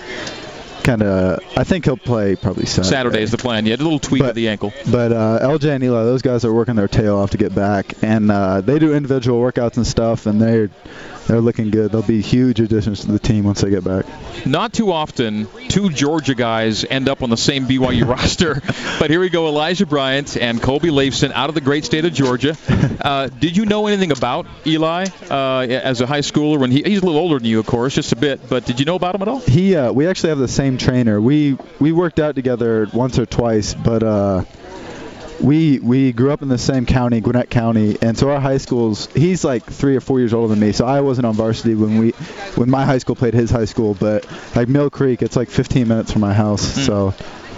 kind 0.89 1.03
of. 1.03 1.41
I 1.57 1.65
think 1.65 1.85
he'll 1.85 1.97
play 1.99 2.35
probably 2.35 2.65
Saturday. 2.67 2.89
Saturday 2.89 3.23
is 3.23 3.31
the 3.31 3.37
plan. 3.39 3.67
Yeah, 3.67 3.75
a 3.75 3.77
little 3.77 3.99
tweak 3.99 4.23
But- 4.23 4.31
of 4.31 4.35
the 4.37 4.49
ankle. 4.49 4.73
But 4.91 5.13
uh, 5.13 5.41
LJ 5.43 5.75
and 5.75 5.85
Eli, 5.85 6.05
those 6.05 6.23
guys 6.23 6.45
are 6.45 6.53
working 6.53 6.77
their 6.77 6.89
tail 6.89 7.17
off 7.19 7.31
to 7.31 7.37
get 7.39 7.55
back, 7.55 8.03
and 8.03 8.31
uh, 8.31 8.61
they 8.63 8.79
do 8.79 8.95
individual 8.95 9.41
workouts 9.41 9.77
and 9.77 9.87
stuff, 9.87 10.27
and 10.27 10.41
they're 10.41 10.71
they're 11.27 11.43
looking 11.43 11.71
good. 11.71 11.93
They'll 11.93 12.01
be 12.03 12.23
huge 12.23 12.59
additions 12.59 13.01
to 13.01 13.13
the 13.13 13.19
team 13.19 13.45
once 13.45 13.61
they 13.61 13.69
get 13.69 13.85
back. 13.85 14.07
Not 14.47 14.73
too 14.73 14.91
often, 14.91 15.47
two 15.69 15.91
Georgia 15.91 16.35
guys 16.35 16.87
end 16.89 17.07
up 17.07 17.23
on 17.23 17.29
the 17.29 17.37
same 17.37 17.67
BYU 17.67 18.09
roster. 18.15 18.63
But 18.99 19.11
here 19.11 19.21
we 19.21 19.29
go, 19.29 19.47
Elijah 19.47 19.85
Bryant 19.85 20.39
and 20.39 20.63
Colby 20.63 20.89
Leifson 20.89 21.31
out 21.33 21.51
of 21.51 21.55
the 21.55 21.61
great 21.61 21.85
state 21.85 22.05
of 22.07 22.13
Georgia. 22.15 22.57
Uh, 22.99 23.29
did 23.29 23.57
you 23.57 23.65
know 23.65 23.87
anything 23.87 24.11
about 24.11 24.45
Eli 24.67 25.07
uh, 25.31 25.61
as 25.61 26.01
a 26.01 26.07
high 26.07 26.19
schooler? 26.19 26.59
When 26.59 26.71
he, 26.73 26.83
he's 26.83 27.01
a 27.01 27.07
little 27.07 27.19
older 27.21 27.39
than 27.39 27.47
you, 27.47 27.61
of 27.61 27.67
course, 27.67 27.95
just 27.95 28.11
a 28.13 28.17
bit. 28.17 28.49
But 28.49 28.67
did 28.67 28.81
you 28.81 28.87
know 28.87 28.97
about 28.97 29.15
him 29.15 29.23
at 29.23 29.29
all? 29.29 29.39
He, 29.41 29.77
uh, 29.77 29.93
we 29.93 30.09
actually 30.09 30.31
have 30.31 30.39
the 30.39 30.49
same 30.49 30.78
trainer. 30.79 31.21
We 31.21 31.59
we 31.79 31.93
worked 31.93 32.19
out 32.19 32.35
together 32.35 32.87
once 32.93 33.19
or 33.19 33.27
twice, 33.27 33.75
but 33.75 34.03
uh, 34.03 34.45
we 35.41 35.79
we 35.79 36.13
grew 36.13 36.31
up 36.33 36.43
in 36.43 36.49
the 36.49 36.59
same 36.59 36.87
county, 36.87 37.21
Gwinnett 37.21 37.51
County, 37.51 37.97
and 38.03 38.17
so 38.17 38.31
our 38.31 38.41
high 38.41 38.59
schools. 38.59 39.09
He's 39.15 39.45
like 39.45 39.65
three 39.65 39.97
or 39.97 40.01
four 40.01 40.19
years 40.19 40.35
older 40.35 40.49
than 40.49 40.61
me, 40.61 40.73
so 40.73 40.87
I 40.87 41.01
wasn't 41.01 41.27
on 41.27 41.35
varsity 41.35 41.75
when 41.75 41.99
we 41.99 42.11
when 42.57 42.71
my 42.71 42.85
high 42.85 42.99
school 42.99 43.15
played 43.15 43.35
his 43.35 43.51
high 43.51 43.67
school. 43.67 43.95
But 43.95 44.27
like 44.57 44.69
Mill 44.69 44.91
Creek, 44.91 45.23
it's 45.23 45.37
like 45.37 45.49
15 45.51 45.87
minutes 45.89 46.13
from 46.13 46.21
my 46.21 46.35
house, 46.35 46.63
so. 46.63 47.15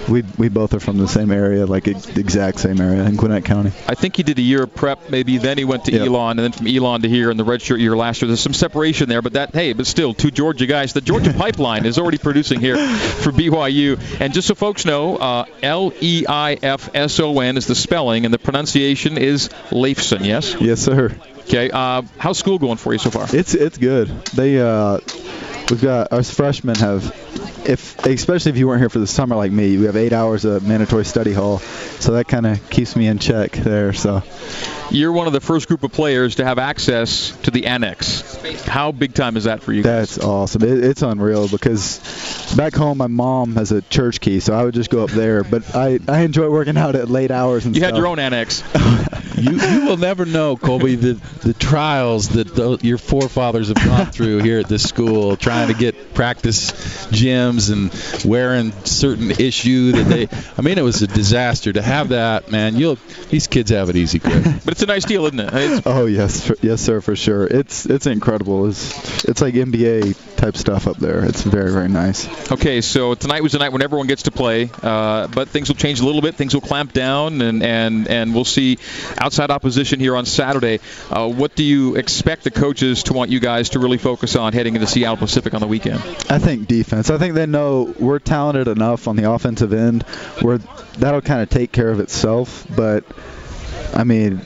We, 0.09 0.23
we 0.39 0.49
both 0.49 0.75
are 0.75 0.81
from 0.81 0.99
the 0.99 1.07
same 1.07 1.31
area, 1.31 1.67
like 1.67 1.85
the 1.85 2.21
exact 2.21 2.59
same 2.61 2.81
area 2.81 3.05
in 3.05 3.17
Gwinnett 3.17 3.45
County. 3.45 3.71
I 3.87 3.95
think 3.95 4.17
he 4.17 4.23
did 4.23 4.39
a 4.39 4.43
year 4.43 4.63
of 4.65 4.75
prep, 4.75 5.11
maybe. 5.11 5.39
Then 5.39 5.59
he 5.59 5.65
went 5.65 5.85
to 5.85 5.93
Yeah. 5.93 6.05
Elon, 6.05 6.39
and 6.39 6.41
then 6.41 6.53
from 6.53 6.67
Elon 6.67 7.03
to 7.03 7.09
here 7.09 7.31
in 7.31 7.37
the 7.37 7.45
redshirt 7.45 7.79
year 7.79 7.97
last 7.97 8.21
year. 8.23 8.27
There's 8.29 8.41
some 8.41 8.55
separation 8.55 9.09
there, 9.09 9.23
but 9.23 9.35
that 9.35 9.55
hey, 9.55 9.73
but 9.73 9.87
still, 9.87 10.15
two 10.15 10.31
Georgia 10.31 10.67
guys. 10.67 10.93
The 10.93 11.01
Georgia 11.01 11.33
pipeline 11.37 11.87
is 11.87 11.99
already 11.99 12.19
producing 12.19 12.61
here 12.61 12.77
for 12.77 13.31
BYU. 13.31 13.99
And 14.21 14.33
just 14.33 14.49
so 14.49 14.55
folks 14.55 14.85
know, 14.85 15.17
uh, 15.17 15.45
L 15.63 15.93
E 16.01 16.25
I 16.29 16.55
F 16.55 16.91
S 16.95 17.21
O 17.21 17.39
N 17.41 17.57
is 17.57 17.67
the 17.67 17.75
spelling, 17.75 18.25
and 18.25 18.33
the 18.35 18.39
pronunciation 18.39 19.17
is 19.19 19.49
Leifson. 19.71 20.25
Yes. 20.25 20.57
Yes, 20.61 20.81
sir. 20.81 21.15
Okay. 21.41 21.71
Uh, 21.71 22.03
how's 22.19 22.39
school 22.39 22.59
going 22.59 22.77
for 22.79 22.93
you 22.93 22.99
so 22.99 23.11
far? 23.11 23.27
It's 23.33 23.55
it's 23.55 23.79
good. 23.79 24.09
They 24.35 24.61
uh, 24.61 24.99
we've 25.71 25.81
got 25.83 26.13
our 26.13 26.23
freshmen 26.23 26.77
have, 26.77 27.05
if 27.67 27.99
especially 28.07 28.51
if 28.51 28.59
you 28.59 28.67
weren't 28.67 28.81
here 28.81 28.89
for 28.89 28.99
the 28.99 29.07
summer 29.07 29.37
like 29.37 29.53
me, 29.53 29.77
we 29.79 29.87
have 29.87 29.97
eight 29.97 30.13
hours 30.13 30.45
of 30.45 30.67
mandatory 30.67 31.05
study 31.05 31.33
hall, 31.33 31.59
so 31.59 32.13
that 32.13 32.29
kind 32.29 32.47
of 32.47 32.71
keeps 32.71 32.97
me 32.97 33.07
in 33.07 33.19
check 33.19 33.53
there. 33.53 33.93
So 33.93 34.23
You're 34.91 35.13
one 35.13 35.27
of 35.27 35.33
the 35.33 35.41
first 35.41 35.69
group 35.69 35.83
of 35.83 35.93
players 35.93 36.37
to 36.37 36.45
have 36.45 36.59
access 36.59 37.31
to 37.43 37.51
the 37.51 37.67
annex. 37.67 38.23
How 38.65 38.93
big 38.93 39.15
time 39.15 39.37
is 39.37 39.45
that 39.45 39.63
for 39.63 39.73
you? 39.73 39.83
guys? 39.83 40.15
that's 40.15 40.25
awesome. 40.25 40.63
It, 40.63 40.85
it's 40.85 41.03
unreal 41.03 41.49
because 41.49 42.01
back 42.57 42.75
home 42.75 42.99
my 42.99 43.07
mom 43.07 43.57
has 43.57 43.73
a 43.73 43.83
church 43.83 44.21
key, 44.21 44.41
so 44.41 44.55
I 44.55 44.65
would 44.65 44.75
just 44.75 44.91
go 44.91 45.05
up 45.05 45.11
there. 45.11 45.45
But 45.45 45.75
I 45.75 45.99
I 46.09 46.21
enjoy 46.21 46.51
working 46.51 46.77
out 46.77 46.97
at 46.97 47.09
late 47.09 47.31
hours 47.31 47.65
and 47.67 47.75
stuff. 47.75 47.83
You 47.83 47.89
stuff. 47.89 47.95
had 47.95 47.99
your 47.99 48.07
own 48.07 48.19
annex. 48.19 48.63
you, 49.37 49.53
you 49.53 49.87
will 49.87 49.97
never 49.97 50.27
know, 50.27 50.57
Colby, 50.57 50.97
the, 50.97 51.15
the 51.43 51.55
trials 51.55 52.31
that 52.31 52.55
tho- 52.55 52.79
your 52.83 52.99
forefathers 52.99 53.69
have 53.69 53.77
gone 53.77 54.07
through 54.07 54.39
here 54.39 54.59
at 54.59 54.69
this 54.69 54.89
school, 54.89 55.37
trying 55.37 55.69
to 55.69 55.75
get 55.75 56.15
practice 56.15 57.07
gyms 57.51 57.71
and 57.71 58.25
wearing 58.25 58.73
certain 58.85 59.31
issue 59.31 59.93
that 59.93 60.05
they. 60.05 60.29
I 60.59 60.63
mean, 60.63 60.79
it 60.79 60.83
was 60.83 61.03
a 61.03 61.07
disaster 61.07 61.73
to 61.73 61.83
have 61.83 62.11
that. 62.11 62.51
Man, 62.51 62.77
you'll 62.77 62.99
these 63.29 63.47
kids 63.47 63.71
have 63.71 63.91
it 63.91 63.97
easy, 63.97 64.19
Greg. 64.19 64.45
But 64.65 64.73
it's 64.73 64.83
a 64.83 64.87
nice 64.87 65.05
deal, 65.05 65.27
isn't 65.27 65.41
it? 65.41 65.51
It's, 65.53 65.87
Oh 65.87 66.07
yes, 66.07 66.47
for, 66.47 66.57
yes 66.61 66.81
sir, 66.81 67.01
for 67.01 67.17
sure. 67.17 67.47
It's 67.47 67.87
it's 67.87 68.07
incredible. 68.07 68.69
It's 68.69 69.25
it's 69.25 69.41
like 69.41 69.55
NBA 69.55 70.37
type 70.37 70.57
stuff 70.57 70.87
up 70.87 70.97
there. 70.97 71.25
It's 71.25 71.43
very 71.43 71.73
very 71.73 71.89
nice. 71.89 72.29
Okay, 72.53 72.81
so 72.81 73.15
tonight 73.15 73.43
was 73.43 73.53
the 73.53 73.59
night 73.59 73.73
when 73.73 73.83
everyone 73.83 74.07
gets 74.07 74.25
to 74.25 74.31
play, 74.31 74.71
uh, 74.83 75.29
but 75.29 75.49
things 75.49 75.69
will 75.69 75.77
change 75.77 76.01
a 76.01 76.05
little 76.05 76.21
bit. 76.21 76.35
Things 76.35 76.55
will 76.55 76.61
clamp 76.61 76.93
down, 76.93 77.41
and 77.43 77.63
and 77.63 78.09
and 78.09 78.35
we'll 78.35 78.45
see 78.45 78.79
outside 79.19 79.51
opposition 79.51 80.01
here 80.01 80.17
on 80.17 80.27
Saturday. 80.27 80.81
Uh, 81.11 81.29
what 81.29 81.55
do 81.55 81.65
you 81.65 81.97
expect 81.97 82.45
the 82.45 82.51
coaches 82.51 83.05
to 83.05 83.13
want 83.13 83.31
you 83.31 83.41
guys 83.41 83.71
to 83.71 83.79
really 83.79 83.99
focus 83.99 84.37
on 84.37 84.53
heading 84.53 84.75
into 84.75 84.87
Seattle 84.87 85.17
Pacific 85.17 85.55
on 85.55 85.61
the 85.61 85.67
weekend? 85.67 86.01
I 86.29 86.39
think 86.39 86.67
defense. 86.67 87.11
I 87.11 87.19
think 87.19 87.35
they 87.41 87.47
know 87.47 87.95
we're 87.99 88.19
talented 88.19 88.69
enough 88.69 89.09
on 89.09 89.17
the 89.17 89.31
offensive 89.31 89.73
end 89.73 90.03
where 90.43 90.59
that'll 90.99 91.21
kind 91.23 91.43
of 91.43 91.49
take 91.49 91.73
care 91.73 91.91
of 91.91 92.01
itself. 92.01 92.67
But 92.75 93.05
I 93.95 94.05
mean, 94.05 94.43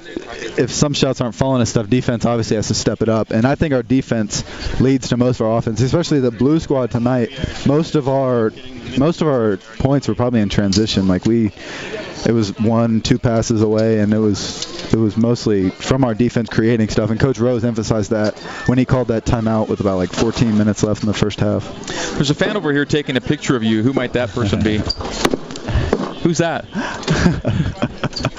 if 0.57 0.71
some 0.71 0.95
shots 0.95 1.21
aren't 1.21 1.35
falling 1.35 1.61
and 1.61 1.69
stuff, 1.69 1.89
defense 1.89 2.25
obviously 2.25 2.57
has 2.57 2.69
to 2.69 2.75
step 2.75 3.03
it 3.03 3.09
up. 3.09 3.31
And 3.31 3.47
I 3.47 3.57
think 3.57 3.75
our 3.75 3.83
defense 3.83 4.45
leads 4.81 5.09
to 5.09 5.17
most 5.17 5.41
of 5.41 5.47
our 5.47 5.59
offense, 5.59 5.81
especially 5.81 6.21
the 6.21 6.31
blue 6.31 6.61
squad 6.61 6.91
tonight. 6.91 7.31
Most 7.67 7.95
of 7.95 8.09
our 8.09 8.53
most 8.99 9.23
of 9.23 9.29
our 9.29 9.57
points 9.79 10.09
were 10.09 10.15
probably 10.15 10.41
in 10.41 10.49
transition. 10.49 11.09
Like 11.09 11.25
we 11.25 11.51
it 12.27 12.33
was 12.33 12.59
one, 12.59 13.01
two 13.01 13.19
passes 13.19 13.61
away, 13.63 14.01
and 14.01 14.13
it 14.13 14.19
was 14.19 14.93
it 14.93 14.99
was 14.99 15.17
mostly 15.17 15.71
from 15.71 16.05
our 16.05 16.15
defense 16.15 16.49
creating 16.49 16.89
stuff. 16.89 17.11
And 17.11 17.19
Coach 17.21 17.39
Rose 17.39 17.65
emphasized 17.65 18.11
that 18.11 18.39
when 18.67 18.79
he 18.79 18.85
called 18.85 19.09
that 19.09 19.25
timeout 19.25 19.69
with 19.69 19.81
about 19.81 19.97
like 19.97 20.13
14 20.13 20.57
minutes 20.57 20.83
left 20.83 21.03
in 21.03 21.07
the 21.07 21.15
first 21.15 21.41
half. 21.41 21.65
There's 22.15 22.31
a 22.31 22.35
fan 22.35 22.57
over 22.57 22.73
here 22.73 22.85
taking 22.85 23.17
a 23.17 23.21
picture 23.21 23.57
of 23.57 23.63
you. 23.63 23.83
Who 23.83 23.93
might 23.93 24.13
that 24.15 24.31
person 24.31 24.63
be? 24.63 24.79
Who's 26.23 26.39
that? 26.39 26.65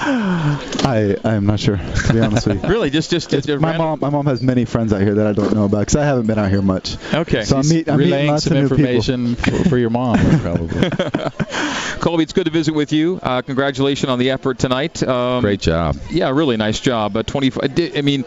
I 0.08 1.16
I'm 1.24 1.46
not 1.46 1.60
sure 1.60 1.76
to 1.76 2.12
be 2.12 2.20
honest 2.20 2.46
with 2.46 2.62
you. 2.62 2.68
Really, 2.68 2.90
just 2.90 3.10
just, 3.10 3.30
just 3.30 3.48
my 3.48 3.54
random- 3.70 3.78
mom 3.78 4.00
my 4.00 4.10
mom 4.10 4.26
has 4.26 4.42
many 4.42 4.64
friends 4.64 4.92
out 4.92 5.00
here 5.00 5.14
that 5.14 5.26
I 5.26 5.32
don't 5.32 5.52
know 5.54 5.64
about 5.64 5.80
because 5.80 5.96
I 5.96 6.04
haven't 6.04 6.26
been 6.26 6.38
out 6.38 6.50
here 6.50 6.62
much. 6.62 6.96
Okay. 7.12 7.44
So 7.44 7.56
I'm, 7.58 7.68
meet, 7.68 7.88
I'm 7.88 7.98
meeting 7.98 8.12
Relaying 8.12 8.30
lots 8.30 8.44
some 8.44 8.56
of 8.56 8.62
new 8.62 8.76
people. 8.76 8.84
information 8.94 9.34
for, 9.36 9.68
for 9.70 9.78
your 9.78 9.90
mom, 9.90 10.18
probably. 10.40 10.68
Colby, 12.06 12.22
it's 12.22 12.32
good 12.32 12.44
to 12.44 12.52
visit 12.52 12.72
with 12.72 12.92
you. 12.92 13.18
Uh, 13.20 13.42
congratulations 13.42 14.08
on 14.08 14.20
the 14.20 14.30
effort 14.30 14.60
tonight. 14.60 15.02
Um, 15.02 15.40
Great 15.40 15.58
job. 15.58 15.96
Yeah, 16.08 16.30
really 16.30 16.56
nice 16.56 16.78
job. 16.78 17.16
Uh, 17.16 17.24
20. 17.24 17.50
I 17.96 18.02
mean, 18.02 18.22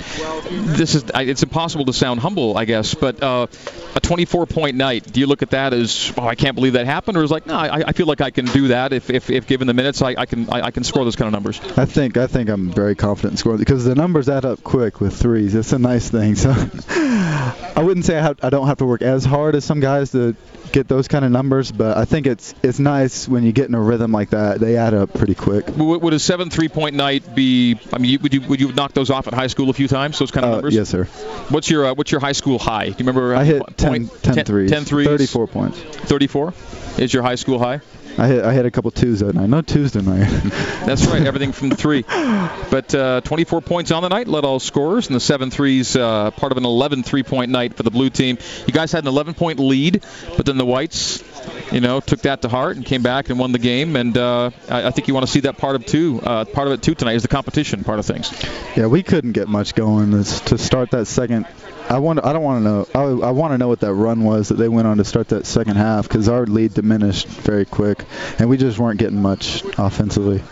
this 0.50 0.95
is. 0.95 1.05
I- 1.12 1.21
It's 1.21 1.43
impossible 1.43 1.86
to 1.86 1.93
sound 1.93 2.19
humble, 2.19 2.57
I 2.57 2.65
guess, 2.65 2.93
but 2.93 3.24
uh, 3.24 3.48
a 3.95 4.01
24-point 4.01 4.75
night. 4.75 5.09
Do 5.09 5.21
you 5.21 5.27
look 5.27 5.43
at 5.43 5.51
that 5.51 5.74
as, 5.74 6.12
oh, 6.17 6.27
I 6.27 6.36
can't 6.36 6.55
believe 6.55 6.74
that 6.74 6.88
happened, 6.88 7.15
or 7.15 7.24
is 7.24 7.31
like, 7.31 7.48
no, 7.48 7.55
I, 7.55 7.83
I 7.88 7.91
feel 7.93 8.05
like 8.05 8.19
I 8.19 8.31
can 8.31 8.48
do 8.48 8.67
that 8.67 8.91
if, 8.91 9.09
if, 9.09 9.29
if 9.29 9.48
given 9.48 9.65
the 9.65 9.74
minutes, 9.74 10.01
I, 10.01 10.13
I 10.17 10.25
can 10.25 10.50
I, 10.50 10.62
I 10.63 10.71
can 10.71 10.83
score 10.83 11.05
those 11.05 11.15
kind 11.15 11.27
of 11.27 11.31
numbers. 11.31 11.62
I 11.77 11.86
think 11.86 12.17
I 12.17 12.27
think 12.27 12.50
I'm 12.50 12.71
very 12.74 12.95
confident 12.95 13.36
in 13.36 13.38
scoring 13.38 13.59
because 13.59 13.86
the 13.86 13.95
numbers 13.95 14.27
add 14.27 14.43
up 14.43 14.62
quick 14.62 15.00
with 15.00 15.15
threes. 15.15 15.55
It's 15.55 15.71
a 15.71 15.79
nice 15.79 16.09
thing. 16.09 16.36
So 16.36 16.51
I 17.23 17.81
wouldn't 17.83 18.05
say 18.05 18.17
I, 18.17 18.21
have, 18.21 18.39
I 18.41 18.49
don't 18.49 18.67
have 18.67 18.77
to 18.77 18.85
work 18.85 19.01
as 19.01 19.25
hard 19.25 19.55
as 19.55 19.65
some 19.65 19.79
guys 19.79 20.11
to 20.11 20.35
get 20.71 20.88
those 20.88 21.07
kind 21.07 21.25
of 21.25 21.31
numbers, 21.31 21.71
but 21.71 21.97
I 21.97 22.05
think 22.05 22.27
it's 22.27 22.53
it's 22.63 22.79
nice 22.79 23.27
when 23.27 23.43
you 23.43 23.51
get 23.51 23.67
in 23.67 23.75
a 23.75 23.81
rhythm 23.81 24.11
like 24.11 24.29
that. 24.29 24.59
They 24.59 24.77
add 24.77 24.93
up 24.93 25.13
pretty 25.13 25.35
quick. 25.35 25.67
Would, 25.75 26.01
would 26.01 26.13
a 26.13 26.19
seven 26.19 26.49
three-point 26.49 26.95
night 26.95 27.35
be? 27.35 27.79
I 27.91 27.97
mean, 27.97 28.19
would 28.21 28.33
you 28.33 28.41
would 28.41 28.61
you 28.61 28.71
knock 28.71 28.93
those 28.93 29.09
off 29.09 29.27
at 29.27 29.33
high 29.33 29.47
school 29.47 29.69
a 29.69 29.73
few 29.73 29.88
times? 29.88 30.17
Those 30.19 30.31
kind 30.31 30.45
of 30.45 30.51
Uh, 30.51 30.55
numbers. 30.55 30.75
yes, 30.75 30.89
sir. 30.89 31.05
What's 31.49 31.69
your 31.69 31.88
uh, 31.88 31.93
What's 31.95 32.11
your 32.11 32.21
high 32.21 32.31
school 32.33 32.59
high? 32.59 32.85
Do 32.85 32.91
you 32.91 32.95
remember? 32.99 33.35
I 33.35 33.43
hit 33.43 33.59
point- 33.61 33.77
10, 33.77 34.07
10, 34.07 34.35
10 34.35 34.45
threes. 34.45 34.71
10 34.71 34.85
threes. 34.85 35.07
34 35.07 35.47
points. 35.47 35.79
34 35.79 36.53
is 36.99 37.13
your 37.13 37.23
high 37.23 37.35
school 37.35 37.59
high. 37.59 37.81
I 38.19 38.27
hit 38.27 38.43
I 38.43 38.53
hit 38.53 38.65
a 38.65 38.71
couple 38.71 38.91
twos 38.91 39.21
that 39.21 39.33
night. 39.33 39.47
No 39.47 39.61
twos 39.61 39.93
tonight. 39.93 40.27
That's 40.85 41.05
right, 41.07 41.25
everything 41.25 41.51
from 41.53 41.71
three. 41.71 42.03
But 42.69 42.93
uh, 42.93 43.21
24 43.21 43.61
points 43.61 43.91
on 43.91 44.03
the 44.03 44.09
night, 44.09 44.27
led 44.27 44.45
all 44.45 44.59
scorers, 44.59 45.07
and 45.07 45.15
the 45.15 45.19
seven 45.19 45.49
threes, 45.49 45.95
uh, 45.95 46.29
part 46.31 46.51
of 46.51 46.57
an 46.59 46.65
11 46.65 47.01
three-point 47.01 47.49
night 47.49 47.73
for 47.73 47.81
the 47.81 47.89
blue 47.89 48.11
team. 48.11 48.38
You 48.67 48.73
guys 48.73 48.91
had 48.91 49.03
an 49.05 49.11
11-point 49.11 49.59
lead, 49.59 50.03
but 50.38 50.45
then 50.45 50.57
the 50.57 50.65
whites, 50.65 51.23
you 51.71 51.81
know, 51.81 51.99
took 51.99 52.21
that 52.21 52.43
to 52.43 52.49
heart 52.49 52.75
and 52.75 52.85
came 52.85 53.01
back 53.01 53.29
and 53.29 53.39
won 53.39 53.53
the 53.53 53.59
game. 53.59 53.95
And 53.95 54.15
uh, 54.15 54.51
I, 54.69 54.88
I 54.88 54.91
think 54.91 55.07
you 55.07 55.15
want 55.15 55.25
to 55.25 55.31
see 55.31 55.41
that 55.41 55.57
part 55.57 55.75
of 55.75 55.85
two, 55.85 56.21
uh, 56.21 56.45
part 56.45 56.67
of 56.67 56.73
it 56.73 56.83
too 56.83 56.93
tonight 56.93 57.15
is 57.15 57.23
the 57.23 57.27
competition 57.27 57.83
part 57.83 57.97
of 57.97 58.05
things. 58.05 58.31
yeah, 58.75 58.85
we 58.85 59.01
couldn't 59.01 59.31
get 59.31 59.47
much 59.47 59.73
going 59.73 60.11
to 60.11 60.57
start 60.57 60.91
that 60.91 61.05
second. 61.05 61.47
I 61.89 61.98
want. 61.98 62.24
I 62.24 62.34
don't 62.34 62.43
want 62.43 62.63
to 62.63 62.69
know. 62.69 62.88
I, 62.93 63.27
I 63.29 63.31
want 63.31 63.53
to 63.53 63.58
know 63.58 63.67
what 63.67 63.79
that 63.79 63.93
run 63.93 64.24
was 64.24 64.50
that 64.50 64.55
they 64.55 64.69
went 64.69 64.88
on 64.88 64.98
to 64.98 65.03
start 65.03 65.29
that 65.29 65.48
second 65.48 65.77
half 65.77 66.08
because 66.08 66.29
our 66.29 66.46
lead 66.46 66.75
diminished 66.75 67.27
very 67.27 67.65
quick, 67.65 68.05
and 68.38 68.48
we 68.48 68.58
just 68.58 68.77
weren't 68.77 69.00
getting 69.00 69.22
much 69.22 69.63
offensively. 69.77 70.43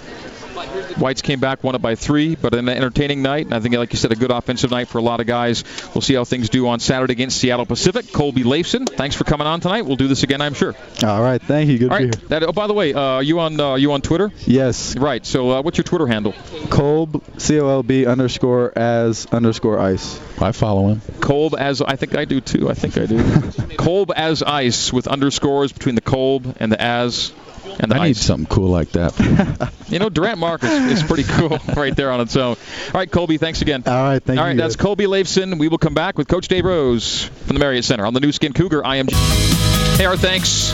Whites 1.00 1.22
came 1.22 1.40
back, 1.40 1.64
won 1.64 1.76
it 1.76 1.82
by 1.82 1.96
three, 1.96 2.36
but 2.36 2.54
an 2.54 2.70
entertaining 2.70 3.22
night. 3.22 3.46
And 3.46 3.54
I 3.54 3.60
think, 3.60 3.76
like 3.76 3.94
you 3.94 4.00
said, 4.00 4.12
a 4.12 4.16
good 4.16 4.32
offensive 4.32 4.72
night 4.72 4.88
for 4.88 4.98
a 4.98 5.02
lot 5.02 5.20
of 5.20 5.28
guys. 5.28 5.64
We'll 5.94 6.02
see 6.02 6.16
how 6.16 6.24
things 6.24 6.50
do 6.50 6.68
on 6.68 6.80
Saturday 6.80 7.14
against 7.14 7.38
Seattle 7.38 7.66
Pacific. 7.66 8.12
Colby 8.12 8.44
Leifson, 8.44 8.88
thanks 8.88 9.16
for 9.16 9.24
coming 9.24 9.48
on 9.48 9.60
tonight. 9.60 9.86
We'll 9.86 9.96
do 9.96 10.08
this 10.08 10.24
again, 10.24 10.42
I'm 10.42 10.54
sure. 10.54 10.76
All 11.04 11.22
right, 11.22 11.42
thank 11.42 11.70
you. 11.70 11.78
Good 11.78 11.92
All 11.92 11.98
to 11.98 12.08
be 12.08 12.18
here. 12.18 12.28
That, 12.30 12.44
oh, 12.44 12.52
by 12.52 12.68
the 12.68 12.74
way, 12.74 12.94
uh, 12.94 13.00
are 13.00 13.24
you 13.24 13.40
on 13.40 13.60
uh, 13.60 13.68
are 13.70 13.78
you 13.78 13.92
on 13.92 14.02
Twitter? 14.02 14.32
Yes, 14.46 14.96
Right. 14.98 15.26
So, 15.26 15.52
uh, 15.52 15.62
what's 15.62 15.78
your 15.78 15.84
Twitter 15.84 16.08
handle? 16.08 16.34
Colb 16.70 17.24
C 17.38 17.60
O 17.60 17.68
L 17.68 17.84
B 17.84 18.06
underscore 18.06 18.78
as 18.78 19.26
underscore 19.28 19.80
ice. 19.80 20.20
I 20.42 20.52
follow 20.52 20.90
him. 20.90 21.02
Colb 21.22 21.56
as 21.58 21.82
I 21.82 21.96
think 21.96 22.16
I 22.16 22.26
do 22.26 22.42
too. 22.42 22.70
I 22.70 22.74
think 22.74 22.98
I 22.98 23.06
do. 23.06 23.18
Colb 23.78 24.12
as 24.16 24.44
ice 24.44 24.92
with 24.92 25.08
underscores 25.08 25.72
between 25.72 25.96
the 25.96 26.02
Colb 26.02 26.56
and 26.60 26.72
the 26.72 26.82
as 26.82 27.32
and 27.80 27.92
the 27.92 27.96
I 27.96 28.08
need 28.08 28.18
something 28.18 28.48
cool 28.48 28.70
like 28.70 28.92
that. 28.92 29.72
You 29.90 30.00
know, 30.00 30.10
Durant 30.10 30.38
Mark 30.38 30.66
is 30.66 31.02
is, 31.02 31.04
pretty 31.04 31.24
cool 31.24 31.60
right 31.78 31.96
there 31.96 32.12
on 32.12 32.20
its 32.20 32.36
own. 32.36 32.58
All 32.58 32.92
right, 32.94 33.10
Colby, 33.10 33.38
thanks 33.38 33.62
again. 33.62 33.84
All 33.88 33.94
right, 33.94 34.22
thank 34.22 34.38
All 34.38 34.46
you. 34.46 34.50
right, 34.50 34.58
that's. 34.58 34.76
Colby 34.76 35.06
Leifson. 35.06 35.60
We 35.60 35.70
will 35.70 35.78
come 35.78 35.94
back 35.94 36.18
with 36.18 36.28
Coach 36.28 36.50
Dave 36.50 36.66
Rose 36.66 37.24
from 37.46 37.54
the 37.54 37.60
Marriott 37.62 37.86
Center 37.86 38.06
on 38.06 38.14
the 38.14 38.20
Nu 38.20 38.34
Skin 38.34 38.52
Cougar. 38.52 38.86
I 38.86 38.98
am. 38.98 39.08
Hey, 39.08 40.06
our 40.06 40.18
thanks 40.18 40.74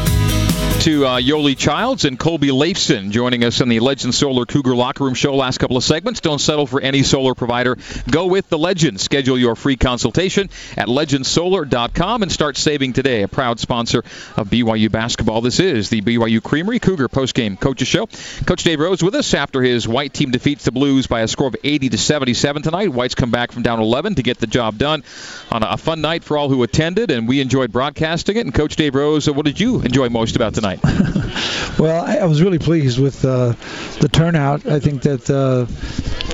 to 0.84 1.06
uh, 1.06 1.18
Yoeli 1.18 1.58
Childs 1.58 2.04
and 2.04 2.20
Colby 2.20 2.50
Leifson 2.50 3.12
joining 3.12 3.46
us 3.46 3.62
on 3.62 3.70
the 3.70 3.80
Legend 3.80 4.14
Solar 4.14 4.46
Cougar 4.46 4.76
Locker 4.76 5.06
Room 5.06 5.14
Show. 5.14 5.34
Last 5.34 5.60
couple 5.60 5.78
of 5.78 5.84
segments. 5.86 6.20
Don't 6.20 6.40
settle 6.40 6.68
for 6.68 6.82
any 6.82 7.04
solar 7.04 7.36
provider. 7.36 7.78
Go 8.12 8.28
with 8.28 8.50
the 8.50 8.58
Legend. 8.58 9.00
Schedule 9.00 9.38
your 9.38 9.56
free 9.56 9.78
consultation 9.78 10.50
at 10.76 10.90
legendsolar.com 10.90 12.24
and 12.24 12.30
start 12.30 12.58
saving 12.58 12.92
today. 12.92 13.22
A 13.22 13.30
proud 13.30 13.62
sponsor 13.62 14.00
of 14.36 14.50
BYU 14.50 14.92
basketball. 14.92 15.40
This 15.40 15.62
is 15.62 15.88
the 15.88 16.02
BYU 16.02 16.44
Creamery 16.44 16.80
Cougar 16.80 17.08
postgame 17.08 17.58
coaches 17.58 17.88
show. 17.88 18.08
Coach 18.46 18.64
Dave 18.64 18.82
Rose 18.82 19.02
with 19.02 19.16
us 19.16 19.34
after 19.34 19.62
his 19.62 19.88
white 19.88 20.14
team 20.14 20.32
defeats 20.32 20.66
the 20.66 20.74
Blues 20.74 21.08
by 21.08 21.22
a 21.22 21.30
score 21.30 21.48
of 21.48 21.56
80 21.64 21.90
to 21.90 21.98
77 21.98 22.62
tonight. 22.62 22.92
Whites 22.92 23.16
come 23.16 23.32
back 23.32 23.54
from 23.54 23.64
down 23.64 23.80
11 23.80 24.16
to 24.16 24.24
get 24.24 24.38
the 24.38 24.48
job 24.48 24.78
done 24.78 25.06
on 25.50 25.64
a 25.64 25.78
fun 25.78 26.02
night 26.02 26.26
for 26.26 26.38
all 26.38 26.50
who 26.50 26.62
attended, 26.64 27.10
and 27.10 27.26
we 27.26 27.40
enjoyed 27.40 27.72
broadcasting 27.72 28.36
it. 28.36 28.42
And 28.42 28.54
Coach 28.54 28.76
Dave 28.76 28.96
Rose, 28.96 29.30
what 29.30 29.46
did 29.46 29.62
you 29.62 29.80
enjoy 29.80 30.10
most 30.10 30.36
about 30.36 30.54
tonight? 30.54 30.73
Well, 31.80 32.06
I, 32.06 32.18
I 32.18 32.26
was 32.26 32.42
really 32.42 32.60
pleased 32.60 33.00
with 33.00 33.26
uh, 33.26 33.54
the 34.00 34.08
turnout. 34.08 34.66
I 34.68 34.80
think 34.80 35.02
that 35.02 35.30
uh, 35.30 35.66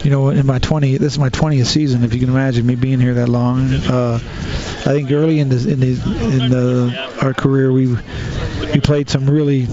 you 0.04 0.12
know, 0.12 0.30
in 0.30 0.46
my 0.46 0.60
20, 0.60 0.98
this 0.98 1.14
is 1.14 1.20
my 1.20 1.30
20th 1.30 1.66
season. 1.66 2.04
If 2.04 2.14
you 2.14 2.20
can 2.20 2.30
imagine 2.30 2.66
me 2.66 2.76
being 2.76 3.00
here 3.00 3.14
that 3.16 3.30
long, 3.30 3.74
uh, 3.74 4.16
I 4.22 4.92
think 4.94 5.12
early 5.12 5.40
in 5.40 5.50
the 5.50 5.72
in 5.72 5.80
the 5.80 5.88
in 5.88 6.50
the, 6.50 7.10
our 7.22 7.34
career, 7.34 7.72
we 7.72 7.88
we 7.88 8.80
played 8.82 9.10
some 9.10 9.30
really, 9.30 9.68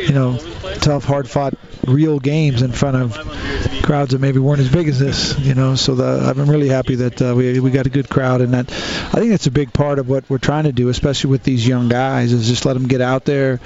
you 0.00 0.12
know, 0.12 0.38
tough, 0.76 1.04
hard-fought, 1.04 1.54
real 1.86 2.18
games 2.18 2.62
in 2.62 2.72
front 2.72 2.96
of 2.96 3.65
crowds 3.86 4.12
that 4.12 4.20
maybe 4.20 4.38
weren't 4.38 4.60
as 4.60 4.70
big 4.70 4.88
as 4.88 4.98
this. 4.98 5.38
You 5.38 5.54
know, 5.54 5.74
so 5.76 5.94
the, 5.94 6.34
I'm 6.36 6.50
really 6.50 6.68
happy 6.68 6.96
that 6.96 7.22
uh, 7.22 7.34
we 7.34 7.60
we 7.60 7.70
got 7.70 7.86
a 7.86 7.90
good 7.90 8.08
crowd, 8.10 8.40
and 8.40 8.52
that 8.52 8.70
I 8.70 9.18
think 9.20 9.30
that's 9.30 9.46
a 9.46 9.50
big 9.50 9.72
part 9.72 9.98
of 9.98 10.08
what 10.08 10.28
we're 10.28 10.38
trying 10.38 10.64
to 10.64 10.72
do, 10.72 10.88
especially 10.88 11.30
with 11.30 11.44
these 11.44 11.66
young 11.66 11.88
guys, 11.88 12.32
is 12.32 12.48
just 12.48 12.66
let 12.66 12.74
them 12.74 12.88
get 12.88 13.00
out 13.00 13.24
there 13.24 13.60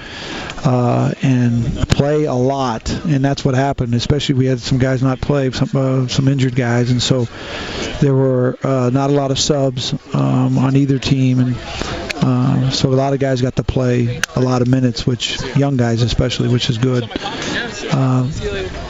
uh, 0.64 1.12
and 1.22 1.64
play 1.88 2.24
a 2.24 2.34
lot, 2.34 2.90
and 3.06 3.24
that's 3.24 3.44
what 3.44 3.54
happened. 3.54 3.94
Especially 3.94 4.34
we 4.36 4.46
had 4.46 4.60
some 4.60 4.78
guys 4.78 5.02
not 5.02 5.20
play, 5.20 5.50
some 5.50 5.70
uh, 5.74 6.06
some 6.08 6.28
injured 6.28 6.54
guys, 6.54 6.90
and 6.90 7.02
so 7.02 7.26
there 8.00 8.14
were 8.14 8.58
uh, 8.62 8.90
not 8.92 9.10
a 9.10 9.12
lot 9.12 9.30
of 9.30 9.38
subs 9.38 9.94
um, 10.14 10.58
on 10.58 10.76
either 10.76 10.98
team, 10.98 11.40
and 11.40 11.56
uh, 12.22 12.70
so 12.70 12.92
a 12.92 12.94
lot 12.94 13.12
of 13.12 13.18
guys 13.18 13.40
got 13.40 13.56
to 13.56 13.64
play 13.64 14.20
a 14.36 14.40
lot 14.40 14.62
of 14.62 14.68
minutes, 14.68 15.06
which 15.06 15.40
young 15.56 15.76
guys 15.76 16.02
especially, 16.02 16.48
which 16.48 16.68
is 16.68 16.78
good. 16.78 17.04
Uh, 17.92 18.22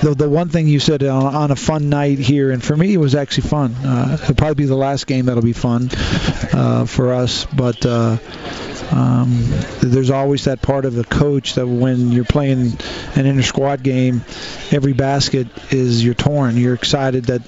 the, 0.03 0.15
the 0.17 0.29
one 0.29 0.49
thing 0.49 0.67
you 0.67 0.81
said 0.81 1.03
on, 1.05 1.35
on 1.35 1.51
a 1.51 1.57
fun 1.57 1.89
night 1.89 2.19
here, 2.19 2.51
and 2.51 2.63
for 2.63 2.77
me 2.77 2.93
it 2.93 2.99
was 2.99 3.15
actually 3.15 3.49
fun. 3.49 3.73
Uh, 3.75 4.19
it'll 4.23 4.35
probably 4.35 4.55
be 4.57 4.65
the 4.67 4.77
last 4.77 5.07
game 5.07 5.27
that'll 5.27 5.43
be 5.43 5.53
fun 5.53 5.89
uh, 6.53 6.85
for 6.87 7.13
us, 7.13 7.47
but 7.47 7.85
uh, 7.87 8.17
um, 8.91 9.45
there's 9.81 10.11
always 10.11 10.45
that 10.45 10.61
part 10.61 10.85
of 10.85 10.95
the 10.95 11.05
coach 11.05 11.55
that 11.55 11.67
when 11.67 12.11
you're 12.11 12.25
playing 12.25 12.77
an 13.15 13.27
inter 13.27 13.43
squad 13.43 13.83
game, 13.83 14.23
every 14.73 14.93
basket 14.93 15.47
is 15.73 16.05
you're 16.05 16.15
torn. 16.15 16.57
You're 16.57 16.75
excited 16.75 17.27
that 17.27 17.43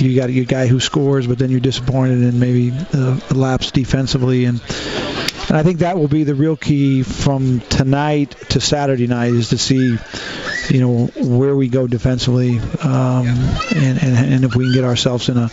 you 0.00 0.16
got 0.16 0.32
your 0.32 0.46
guy 0.46 0.66
who 0.66 0.80
scores, 0.80 1.26
but 1.26 1.38
then 1.38 1.50
you're 1.50 1.60
disappointed 1.60 2.18
and 2.22 2.40
maybe 2.40 2.72
uh, 2.94 3.20
lapse 3.34 3.70
defensively 3.70 4.46
and. 4.46 4.60
And 5.48 5.56
I 5.56 5.62
think 5.62 5.78
that 5.78 5.96
will 5.96 6.08
be 6.08 6.24
the 6.24 6.34
real 6.34 6.56
key 6.56 7.02
from 7.02 7.60
tonight 7.60 8.32
to 8.50 8.60
Saturday 8.60 9.06
night 9.06 9.32
is 9.32 9.48
to 9.48 9.58
see, 9.58 9.96
you 10.68 10.80
know, 10.80 11.06
where 11.16 11.56
we 11.56 11.68
go 11.68 11.86
defensively, 11.86 12.58
um, 12.82 13.26
and, 13.74 14.02
and 14.02 14.32
and 14.34 14.44
if 14.44 14.54
we 14.54 14.64
can 14.64 14.74
get 14.74 14.84
ourselves 14.84 15.30
in 15.30 15.38
a 15.38 15.48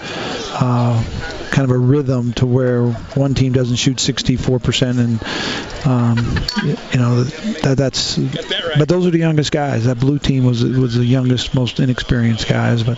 uh, 0.59 1.03
kind 1.51 1.69
of 1.69 1.71
a 1.71 1.77
rhythm 1.77 2.33
to 2.33 2.45
where 2.45 2.87
one 3.15 3.33
team 3.33 3.53
doesn't 3.53 3.77
shoot 3.77 3.97
64% 3.97 4.99
and 4.99 5.87
um, 5.87 6.17
you 6.91 6.99
know 6.99 7.23
that 7.23 7.75
that's 7.77 8.17
but 8.77 8.89
those 8.89 9.07
are 9.07 9.11
the 9.11 9.19
youngest 9.19 9.53
guys. 9.53 9.85
That 9.85 9.99
blue 9.99 10.19
team 10.19 10.43
was 10.43 10.63
was 10.63 10.95
the 10.95 11.05
youngest 11.05 11.55
most 11.55 11.79
inexperienced 11.79 12.49
guys 12.49 12.83
but 12.83 12.97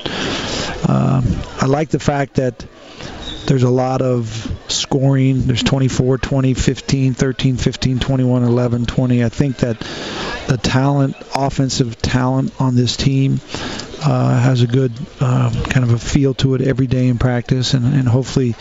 um, 0.89 1.23
I 1.61 1.67
like 1.67 1.89
the 1.89 1.99
fact 1.99 2.35
that 2.35 2.65
there's 3.47 3.63
a 3.63 3.69
lot 3.69 4.01
of 4.01 4.27
scoring. 4.67 5.43
There's 5.43 5.63
24, 5.63 6.17
20, 6.17 6.53
15, 6.53 7.13
13, 7.13 7.57
15, 7.57 7.99
21, 7.99 8.43
11, 8.43 8.85
20. 8.85 9.23
I 9.23 9.29
think 9.29 9.57
that 9.57 9.79
the 10.47 10.57
talent, 10.57 11.15
offensive 11.33 11.99
talent 12.01 12.53
on 12.59 12.75
this 12.75 12.97
team 12.97 13.39
uh, 14.07 14.39
has 14.39 14.61
a 14.61 14.67
good 14.67 14.93
uh, 15.19 15.51
kind 15.69 15.83
of 15.83 15.91
a 15.91 15.99
feel 15.99 16.33
to 16.33 16.55
it 16.55 16.61
every 16.61 16.87
day 16.87 17.09
in 17.09 17.17
practice, 17.17 17.73
and, 17.73 17.93
and 17.93 18.07
hopefully 18.07 18.51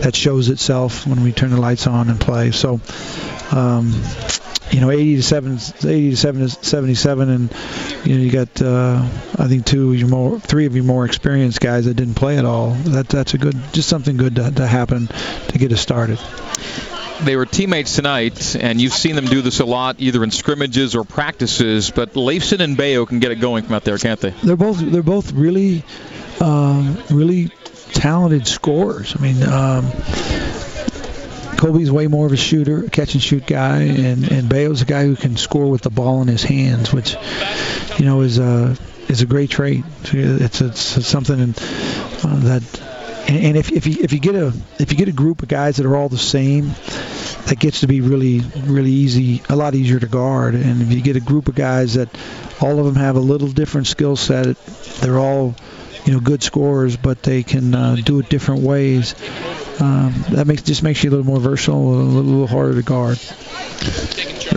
that 0.00 0.14
shows 0.14 0.48
itself 0.48 1.06
when 1.06 1.22
we 1.22 1.32
turn 1.32 1.50
the 1.50 1.60
lights 1.60 1.86
on 1.86 2.08
and 2.08 2.18
play. 2.18 2.50
So 2.50 2.80
um, 3.52 3.92
you 4.70 4.80
know, 4.80 4.90
80 4.90 5.16
to 5.16 5.22
7, 5.22 5.58
80 5.84 6.10
to 6.10 6.16
7 6.16 6.48
77, 6.48 7.28
and 7.28 7.52
you 8.06 8.14
know, 8.14 8.22
you 8.22 8.30
got 8.30 8.62
uh, 8.62 9.06
I 9.38 9.48
think 9.48 9.66
two 9.66 9.90
of 9.90 9.98
your 9.98 10.08
more, 10.08 10.40
three 10.40 10.64
of 10.64 10.74
your 10.74 10.84
more 10.84 11.04
experienced 11.04 11.60
guys 11.60 11.84
that 11.84 11.94
didn't 11.94 12.14
play 12.14 12.38
at 12.38 12.46
all. 12.46 12.70
That 12.70 13.08
that's 13.08 13.34
a 13.34 13.38
good, 13.38 13.56
just 13.72 13.90
something 13.90 14.16
good 14.16 14.36
to, 14.36 14.50
to 14.50 14.66
happen 14.66 15.08
to 15.08 15.58
get 15.58 15.72
us 15.72 15.80
started. 15.82 16.18
They 17.24 17.36
were 17.36 17.46
teammates 17.46 17.96
tonight, 17.96 18.56
and 18.56 18.80
you've 18.80 18.92
seen 18.92 19.16
them 19.16 19.24
do 19.24 19.40
this 19.40 19.60
a 19.60 19.64
lot, 19.64 19.96
either 19.98 20.22
in 20.22 20.30
scrimmages 20.30 20.94
or 20.94 21.04
practices. 21.04 21.90
But 21.90 22.12
Leifson 22.12 22.60
and 22.60 22.76
Bayo 22.76 23.06
can 23.06 23.20
get 23.20 23.32
it 23.32 23.36
going 23.36 23.64
from 23.64 23.74
out 23.74 23.84
there, 23.84 23.98
can't 23.98 24.20
they? 24.20 24.30
They're 24.30 24.56
both 24.56 24.78
they're 24.78 25.02
both 25.02 25.32
really, 25.32 25.82
um, 26.40 26.98
really 27.10 27.50
talented 27.92 28.46
scorers. 28.46 29.14
I 29.16 29.22
mean. 29.22 29.42
Um, 29.42 29.90
Colby's 31.56 31.90
way 31.90 32.06
more 32.06 32.26
of 32.26 32.32
a 32.32 32.36
shooter, 32.36 32.82
catch 32.82 33.14
and 33.14 33.22
shoot 33.22 33.46
guy, 33.46 33.82
and 33.82 34.30
and 34.30 34.48
Bayo's 34.48 34.82
a 34.82 34.84
guy 34.84 35.04
who 35.04 35.16
can 35.16 35.38
score 35.38 35.70
with 35.70 35.80
the 35.80 35.90
ball 35.90 36.20
in 36.20 36.28
his 36.28 36.42
hands, 36.42 36.92
which 36.92 37.16
you 37.98 38.04
know 38.04 38.20
is 38.20 38.38
a 38.38 38.76
is 39.08 39.22
a 39.22 39.26
great 39.26 39.50
trait. 39.50 39.84
It's 40.04 40.60
it's, 40.60 40.96
it's 40.98 41.06
something 41.06 41.40
uh, 41.40 42.36
that 42.40 42.62
and, 43.28 43.44
and 43.44 43.56
if, 43.56 43.72
if 43.72 43.86
you 43.86 43.96
if 44.02 44.12
you 44.12 44.20
get 44.20 44.34
a 44.34 44.52
if 44.78 44.92
you 44.92 44.98
get 44.98 45.08
a 45.08 45.12
group 45.12 45.42
of 45.42 45.48
guys 45.48 45.76
that 45.76 45.86
are 45.86 45.96
all 45.96 46.08
the 46.08 46.18
same, 46.18 46.68
that 47.46 47.56
gets 47.58 47.80
to 47.80 47.86
be 47.86 48.00
really 48.00 48.40
really 48.64 48.92
easy, 48.92 49.42
a 49.48 49.56
lot 49.56 49.74
easier 49.74 49.98
to 49.98 50.06
guard. 50.06 50.54
And 50.54 50.82
if 50.82 50.92
you 50.92 51.00
get 51.00 51.16
a 51.16 51.20
group 51.20 51.48
of 51.48 51.54
guys 51.54 51.94
that 51.94 52.08
all 52.60 52.78
of 52.78 52.86
them 52.86 52.96
have 52.96 53.16
a 53.16 53.20
little 53.20 53.48
different 53.48 53.86
skill 53.86 54.16
set, 54.16 54.56
they're 55.00 55.18
all 55.18 55.54
you 56.04 56.12
know 56.12 56.20
good 56.20 56.42
scorers, 56.42 56.96
but 56.96 57.22
they 57.22 57.42
can 57.42 57.74
uh, 57.74 57.96
do 57.96 58.20
it 58.20 58.28
different 58.28 58.62
ways. 58.62 59.14
Um, 59.80 60.14
that 60.30 60.46
makes 60.46 60.62
just 60.62 60.82
makes 60.82 61.02
you 61.02 61.10
a 61.10 61.12
little 61.12 61.26
more 61.26 61.40
versatile, 61.40 61.76
a 61.76 61.96
little, 61.96 62.20
a 62.20 62.22
little 62.22 62.46
harder 62.46 62.74
to 62.74 62.82
guard. 62.82 63.18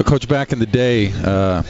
Coach, 0.05 0.27
back 0.29 0.53
in 0.53 0.59
the 0.59 0.65
day, 0.65 1.11
uh, 1.23 1.61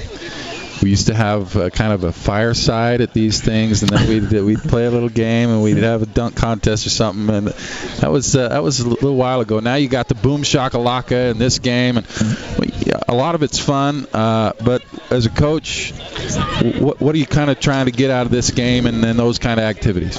we 0.82 0.90
used 0.90 1.08
to 1.08 1.14
have 1.14 1.56
a, 1.56 1.70
kind 1.70 1.94
of 1.94 2.04
a 2.04 2.12
fireside 2.12 3.02
at 3.02 3.14
these 3.14 3.42
things, 3.42 3.84
and 3.84 3.92
then 3.92 4.08
we'd 4.08 4.32
we'd 4.44 4.60
play 4.60 4.86
a 4.86 4.92
little 4.92 5.10
game, 5.10 5.50
and 5.50 5.62
we'd 5.64 5.78
have 5.78 6.02
a 6.02 6.06
dunk 6.06 6.36
contest 6.36 6.86
or 6.86 6.90
something, 6.90 7.34
and 7.34 7.48
that 7.48 8.12
was 8.12 8.36
uh, 8.36 8.50
that 8.50 8.64
was 8.64 8.80
a 8.80 8.90
little 8.90 9.16
while 9.16 9.42
ago. 9.42 9.60
Now 9.60 9.76
you 9.76 9.90
got 9.90 10.08
the 10.08 10.16
boom 10.16 10.44
shakalaka 10.44 11.32
in 11.32 11.38
this 11.38 11.60
game, 11.60 11.98
and 11.98 12.08
a 13.08 13.14
lot 13.14 13.36
of 13.36 13.44
it's 13.44 13.60
fun. 13.60 14.08
Uh, 14.14 14.54
but 14.64 14.84
as 15.12 15.26
a 15.26 15.30
coach, 15.30 15.92
what 16.80 17.00
what 17.00 17.16
are 17.16 17.18
you 17.18 17.26
kind 17.26 17.50
of 17.50 17.60
trying 17.60 17.86
to 17.86 17.92
get 17.92 18.12
out 18.12 18.26
of 18.26 18.32
this 18.32 18.52
game 18.52 18.86
and 18.86 19.04
then 19.04 19.18
those 19.18 19.40
kind 19.40 19.60
of 19.60 19.66
activities? 19.66 20.18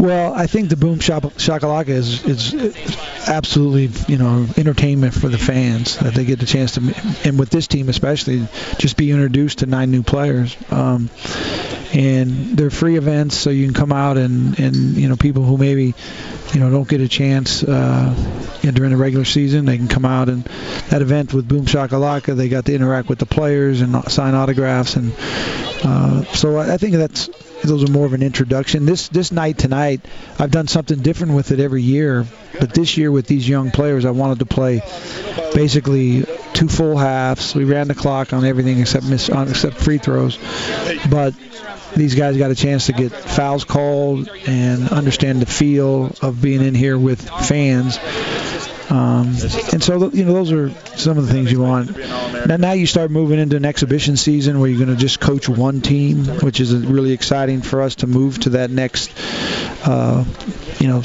Well, 0.00 0.32
I 0.32 0.46
think 0.46 0.68
the 0.68 0.76
boom 0.76 1.00
shakalaka 1.00 1.88
is 1.88 2.24
is 2.24 2.98
absolutely 3.28 3.90
you 4.12 4.18
know 4.18 4.46
entertainment 4.56 5.12
for 5.14 5.28
the 5.28 5.38
fans 5.38 5.98
that 5.98 6.14
they 6.14 6.24
get 6.24 6.38
the 6.38 6.46
chance 6.46 6.72
to, 6.72 6.94
and 7.24 7.38
with 7.38 7.50
this 7.50 7.66
team 7.66 7.88
especially, 7.88 8.46
just 8.78 8.96
be 8.96 9.10
introduced 9.10 9.58
to 9.58 9.66
nine 9.66 9.90
new 9.90 10.04
players. 10.04 10.56
Um, 10.70 11.10
and 11.92 12.56
they're 12.56 12.70
free 12.70 12.96
events, 12.96 13.36
so 13.36 13.50
you 13.50 13.64
can 13.64 13.74
come 13.74 13.92
out 13.92 14.18
and 14.18 14.58
and 14.60 14.76
you 14.96 15.08
know 15.08 15.16
people 15.16 15.42
who 15.42 15.58
maybe 15.58 15.94
you 16.52 16.60
know 16.60 16.70
don't 16.70 16.88
get 16.88 17.00
a 17.00 17.08
chance 17.08 17.64
uh, 17.64 18.14
during 18.62 18.90
the 18.90 18.96
regular 18.96 19.24
season, 19.24 19.64
they 19.64 19.78
can 19.78 19.88
come 19.88 20.04
out 20.04 20.28
and 20.28 20.44
that 20.90 21.02
event 21.02 21.32
with 21.34 21.48
Boom 21.48 21.66
Shakalaka, 21.66 22.36
they 22.36 22.48
got 22.48 22.66
to 22.66 22.74
interact 22.74 23.08
with 23.08 23.18
the 23.18 23.26
players 23.26 23.80
and 23.80 24.10
sign 24.10 24.34
autographs, 24.34 24.96
and 24.96 25.12
uh, 25.84 26.24
so 26.24 26.58
I 26.58 26.76
think 26.76 26.94
that's 26.94 27.28
those 27.64 27.88
are 27.88 27.92
more 27.92 28.06
of 28.06 28.12
an 28.12 28.22
introduction. 28.22 28.86
This 28.86 29.08
this 29.08 29.32
night 29.32 29.58
tonight, 29.58 30.04
I've 30.38 30.50
done 30.50 30.68
something 30.68 31.00
different 31.00 31.34
with 31.34 31.50
it 31.50 31.60
every 31.60 31.82
year, 31.82 32.26
but 32.58 32.72
this 32.72 32.96
year 32.96 33.10
with 33.10 33.26
these 33.26 33.48
young 33.48 33.70
players, 33.70 34.04
I 34.04 34.10
wanted 34.10 34.40
to 34.40 34.46
play 34.46 34.80
basically 35.54 36.24
two 36.52 36.68
full 36.68 36.96
halves. 36.96 37.54
We 37.54 37.64
ran 37.64 37.88
the 37.88 37.94
clock 37.94 38.32
on 38.32 38.44
everything 38.44 38.80
except 38.80 39.06
miss 39.06 39.28
on 39.30 39.48
except 39.48 39.76
free 39.76 39.98
throws, 39.98 40.38
but 41.10 41.34
these 41.96 42.14
guys 42.14 42.36
got 42.36 42.50
a 42.50 42.54
chance 42.54 42.86
to 42.86 42.92
get 42.92 43.12
fouls 43.12 43.64
called 43.64 44.28
and 44.46 44.88
understand 44.90 45.40
the 45.40 45.46
feel 45.46 46.12
of 46.22 46.40
being 46.40 46.62
in 46.62 46.74
here 46.74 46.98
with 46.98 47.28
fans. 47.46 47.98
Um, 48.90 49.36
and 49.72 49.82
so, 49.82 50.10
you 50.10 50.24
know, 50.24 50.32
those 50.32 50.50
are 50.50 50.70
some 50.96 51.18
of 51.18 51.26
the 51.26 51.32
things 51.32 51.52
you 51.52 51.60
want. 51.60 51.96
Now, 52.46 52.56
now 52.56 52.72
you 52.72 52.86
start 52.86 53.10
moving 53.10 53.38
into 53.38 53.56
an 53.56 53.66
exhibition 53.66 54.16
season 54.16 54.60
where 54.60 54.70
you're 54.70 54.84
going 54.84 54.96
to 54.96 55.00
just 55.00 55.20
coach 55.20 55.48
one 55.48 55.82
team, 55.82 56.24
which 56.40 56.58
is 56.60 56.74
really 56.74 57.12
exciting 57.12 57.60
for 57.60 57.82
us 57.82 57.96
to 57.96 58.06
move 58.06 58.38
to 58.40 58.50
that 58.50 58.70
next, 58.70 59.12
uh, 59.86 60.24
you 60.78 60.88
know, 60.88 61.02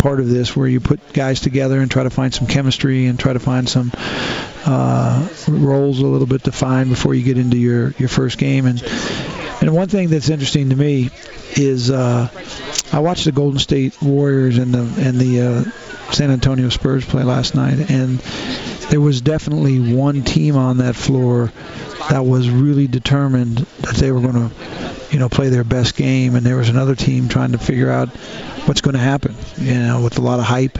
part 0.00 0.18
of 0.18 0.28
this 0.28 0.56
where 0.56 0.66
you 0.66 0.80
put 0.80 1.12
guys 1.12 1.40
together 1.40 1.80
and 1.80 1.90
try 1.90 2.02
to 2.02 2.10
find 2.10 2.34
some 2.34 2.48
chemistry 2.48 3.06
and 3.06 3.20
try 3.20 3.32
to 3.32 3.38
find 3.38 3.68
some 3.68 3.92
uh, 4.66 5.28
roles 5.48 6.00
a 6.00 6.06
little 6.06 6.26
bit 6.26 6.42
defined 6.42 6.90
before 6.90 7.14
you 7.14 7.22
get 7.22 7.38
into 7.38 7.56
your, 7.56 7.92
your 7.92 8.08
first 8.08 8.38
game. 8.38 8.66
And 8.66 8.82
and 9.60 9.74
one 9.74 9.88
thing 9.88 10.08
that's 10.08 10.30
interesting 10.30 10.70
to 10.70 10.76
me 10.76 11.10
is 11.54 11.90
uh, 11.90 12.28
I 12.92 12.98
watched 12.98 13.24
the 13.24 13.32
Golden 13.32 13.58
State 13.58 14.00
Warriors 14.02 14.58
and 14.58 14.74
the 14.74 14.80
and 15.00 15.18
the 15.18 15.40
uh, 15.40 16.12
San 16.12 16.30
Antonio 16.30 16.68
Spurs 16.70 17.04
play 17.04 17.22
last 17.22 17.54
night, 17.54 17.90
and 17.90 18.18
there 18.90 19.00
was 19.00 19.20
definitely 19.20 19.94
one 19.94 20.22
team 20.22 20.56
on 20.56 20.78
that 20.78 20.96
floor 20.96 21.52
that 22.08 22.24
was 22.24 22.50
really 22.50 22.88
determined 22.88 23.58
that 23.58 23.94
they 23.94 24.10
were 24.10 24.20
going 24.20 24.50
to, 24.50 24.50
you 25.12 25.20
know, 25.20 25.28
play 25.28 25.48
their 25.48 25.62
best 25.62 25.96
game, 25.96 26.34
and 26.34 26.44
there 26.44 26.56
was 26.56 26.68
another 26.68 26.96
team 26.96 27.28
trying 27.28 27.52
to 27.52 27.58
figure 27.58 27.90
out 27.90 28.08
what's 28.66 28.80
going 28.80 28.94
to 28.94 29.00
happen, 29.00 29.36
you 29.58 29.74
know, 29.74 30.02
with 30.02 30.18
a 30.18 30.20
lot 30.20 30.40
of 30.40 30.44
hype. 30.44 30.78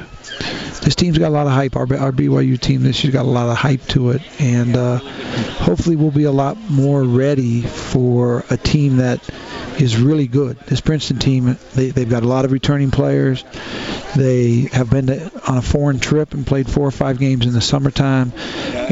This 0.83 0.95
team's 0.95 1.19
got 1.19 1.29
a 1.29 1.31
lot 1.31 1.47
of 1.47 1.53
hype. 1.53 1.77
Our, 1.77 1.83
our 1.97 2.13
BYU 2.13 2.59
team 2.59 2.83
this 2.83 3.05
year's 3.05 3.13
got 3.13 3.25
a 3.25 3.29
lot 3.29 3.49
of 3.49 3.57
hype 3.57 3.83
to 3.89 4.11
it, 4.11 4.23
and 4.41 4.77
uh, 4.77 4.97
hopefully 4.97 5.97
we'll 5.97 6.11
be 6.11 6.25
a 6.25 6.33
lot 6.33 6.57
more 6.71 7.03
ready 7.03 7.63
for 7.63 8.45
a 8.51 8.57
team 8.57 8.97
that 8.97 9.21
is 9.79 9.99
really 9.99 10.27
good. 10.27 10.59
This 10.61 10.81
Princeton 10.81 11.19
team, 11.19 11.59
they, 11.75 11.91
they've 11.91 12.09
got 12.09 12.23
a 12.23 12.29
lot 12.29 12.45
of 12.45 12.53
returning 12.53 12.91
players. 12.91 13.45
They 14.17 14.69
have 14.73 14.91
been 14.91 15.07
to, 15.07 15.31
on 15.47 15.59
a 15.59 15.63
foreign 15.63 16.01
trip 16.01 16.35
and 16.35 16.47
played 16.47 16.69
four 16.69 16.87
or 16.87 16.91
five 16.91 17.19
games 17.19 17.47
in 17.47 17.53
the 17.53 17.61
summertime, 17.61 18.33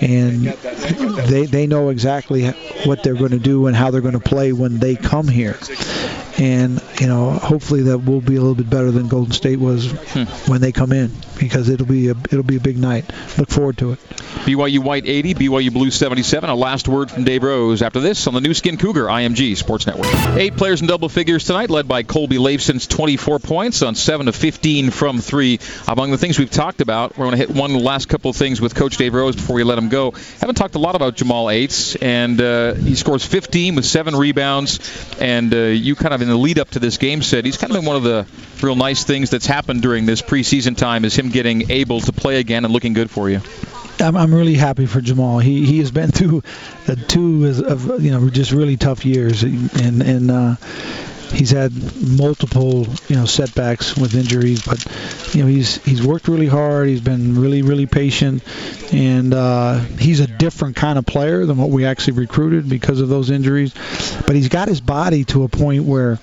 and 0.01 0.45
they 0.45 1.47
they 1.47 1.67
know 1.67 1.89
exactly 1.89 2.49
what 2.85 3.03
they're 3.03 3.15
going 3.15 3.33
to 3.33 3.39
do 3.39 3.67
and 3.67 3.75
how 3.75 3.91
they're 3.91 4.01
going 4.01 4.13
to 4.13 4.21
play 4.21 4.53
when 4.53 4.79
they 4.79 4.95
come 4.95 5.27
here 5.27 5.57
and 6.39 6.81
you 7.01 7.09
know 7.09 7.31
hopefully 7.31 7.83
that 7.83 7.99
will 7.99 8.21
be 8.21 8.37
a 8.37 8.41
little 8.41 8.55
bit 8.55 8.71
better 8.71 8.91
than 8.91 9.09
Golden 9.09 9.33
State 9.33 9.59
was 9.59 9.91
hmm. 9.91 10.25
when 10.51 10.61
they 10.61 10.73
come 10.73 10.93
in 10.93 11.13
because 11.39 11.69
it'll 11.69 11.87
be 11.87 12.09
a 12.09 12.13
it'll 12.13 12.43
be 12.43 12.57
a 12.57 12.61
big 12.61 12.79
night. 12.79 13.05
Look 13.37 13.51
forward 13.51 13.79
to 13.79 13.93
it. 13.93 13.99
BYU 14.49 14.79
White 14.79 15.07
80, 15.07 15.35
BYU 15.35 15.73
Blue 15.73 15.91
77. 15.91 16.49
A 16.49 16.55
last 16.55 16.89
word 16.89 17.11
from 17.11 17.25
Dave 17.25 17.43
Rose 17.43 17.83
after 17.83 18.01
this 18.01 18.27
on 18.27 18.35
the 18.35 18.41
Nu 18.41 18.55
Skin 18.55 18.79
Cougar 18.79 19.05
IMG 19.05 19.57
Sports 19.57 19.87
Network. 19.87 20.07
Eight 20.37 20.57
players 20.57 20.81
in 20.81 20.87
double 20.87 21.09
figures 21.09 21.45
tonight, 21.45 21.71
led 21.71 21.89
by 21.89 22.03
Colby 22.03 22.39
Leifson's 22.39 22.87
24 22.87 23.41
points 23.41 23.83
on 23.83 23.95
7 23.95 24.29
of 24.29 24.37
15 24.37 24.91
from 24.91 25.21
three. 25.21 25.61
Among 25.87 26.11
the 26.13 26.19
things 26.19 26.39
we've 26.39 26.51
talked 26.51 26.81
about, 26.81 27.19
we're 27.19 27.27
going 27.27 27.39
to 27.39 27.47
hit 27.47 27.51
one 27.51 27.75
last 27.75 28.09
couple 28.09 28.31
of 28.31 28.37
things 28.37 28.61
with 28.61 28.75
Coach 28.75 28.97
Dave 28.97 29.13
Rose 29.13 29.37
before 29.37 29.57
we 29.57 29.65
let 29.65 29.77
him 29.77 29.89
go. 29.89 30.13
Haven't 30.41 30.55
talked 30.55 30.77
a 30.77 30.79
lot 30.79 30.95
about 30.95 31.17
Jamal 31.17 31.47
Aytes, 31.47 31.97
and 32.01 32.41
uh, 32.41 32.75
he 32.75 32.95
scores 32.95 33.25
15 33.25 33.75
with 33.75 33.85
seven 33.85 34.15
rebounds, 34.15 34.81
and 35.21 35.53
uh, 35.53 35.59
you 35.59 35.95
kind 35.95 36.15
of 36.15 36.23
in 36.29 36.35
the 36.35 36.39
lead 36.39 36.59
up 36.59 36.71
to 36.71 36.79
this 36.79 36.99
game 36.99 37.23
said 37.23 37.45
he's 37.45 37.57
kind 37.57 37.73
of 37.73 37.79
been 37.79 37.87
one 37.87 37.97
of 37.97 38.03
the 38.03 38.27
real 38.63 38.77
nice 38.77 39.05
things 39.05 39.31
that's 39.31 39.47
happened 39.47 39.83
during 39.83 40.07
this 40.07 40.23
preseason 40.23 40.77
time 40.77 41.05
is 41.05 41.17
him 41.17 41.31
getting 41.31 41.71
able 41.71 42.01
to 42.01 42.13
play 42.13 42.39
again 42.39 42.65
and 42.65 42.73
looking 42.73 42.93
good 42.93 43.11
for 43.11 43.31
you. 43.31 43.41
I'm, 44.01 44.17
I'm 44.17 44.35
really 44.35 44.55
happy 44.55 44.87
for 44.87 45.01
Jamal. 45.01 45.39
He 45.39 45.67
he 45.67 45.79
has 45.79 45.91
been 45.91 46.11
through 46.11 46.43
uh, 46.87 46.95
two 47.09 47.47
of 47.47 48.03
you 48.03 48.11
know 48.11 48.29
just 48.31 48.53
really 48.53 48.77
tough 48.77 49.05
years, 49.05 49.43
and 49.43 50.03
and 50.03 50.31
uh, 50.31 50.57
he's 51.33 51.51
had 51.51 51.73
multiple 51.97 52.87
you 53.09 53.17
know 53.17 53.25
setbacks 53.25 53.97
with 53.97 54.15
injuries, 54.15 54.65
but 54.65 54.85
you 55.35 55.43
know 55.43 55.49
he's 55.49 55.83
he's 55.85 56.05
worked 56.05 56.29
really 56.29 56.47
hard. 56.47 56.89
He's 56.89 57.01
been 57.01 57.41
really 57.41 57.63
really 57.63 57.87
patient, 57.87 58.43
and 58.93 59.35
uh, 59.35 59.79
he's 59.79 60.21
a 60.21 60.27
different 60.27 60.77
kind 60.77 60.99
of 60.99 61.07
player 61.07 61.47
than 61.47 61.57
what 61.57 61.71
we 61.71 61.85
actually 61.85 62.15
recruited 62.15 62.69
because 62.69 63.01
of 63.01 63.09
those 63.09 63.31
injuries. 63.31 63.75
But 64.27 64.37
he's 64.37 64.49
got 64.49 64.69
his 64.69 64.81
body 64.81 65.25
to 65.27 65.45
a 65.45 65.49
point 65.49 65.85
where 65.85 66.19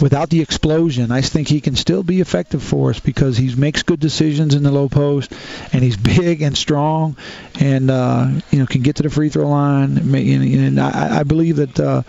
without 0.00 0.30
the 0.30 0.40
explosion, 0.40 1.10
I 1.10 1.20
think 1.20 1.48
he 1.48 1.60
can 1.60 1.76
still 1.76 2.02
be 2.02 2.20
effective 2.20 2.62
for 2.62 2.90
us 2.90 3.00
because 3.00 3.36
he 3.36 3.54
makes 3.54 3.82
good 3.82 4.00
decisions 4.00 4.54
in 4.54 4.62
the 4.62 4.70
low 4.70 4.88
post, 4.88 5.32
and 5.72 5.82
he's 5.82 5.96
big 6.16 6.42
and 6.42 6.56
strong, 6.56 7.16
and 7.58 7.90
uh, 7.90 8.28
you 8.50 8.58
know 8.58 8.66
can 8.66 8.82
get 8.82 8.96
to 8.96 9.02
the 9.02 9.10
free 9.10 9.28
throw 9.28 9.48
line. 9.48 9.98
And 9.98 10.80
I, 10.80 11.20
I 11.20 11.22
believe 11.22 11.56
that 11.56 11.80
uh, 11.80 12.02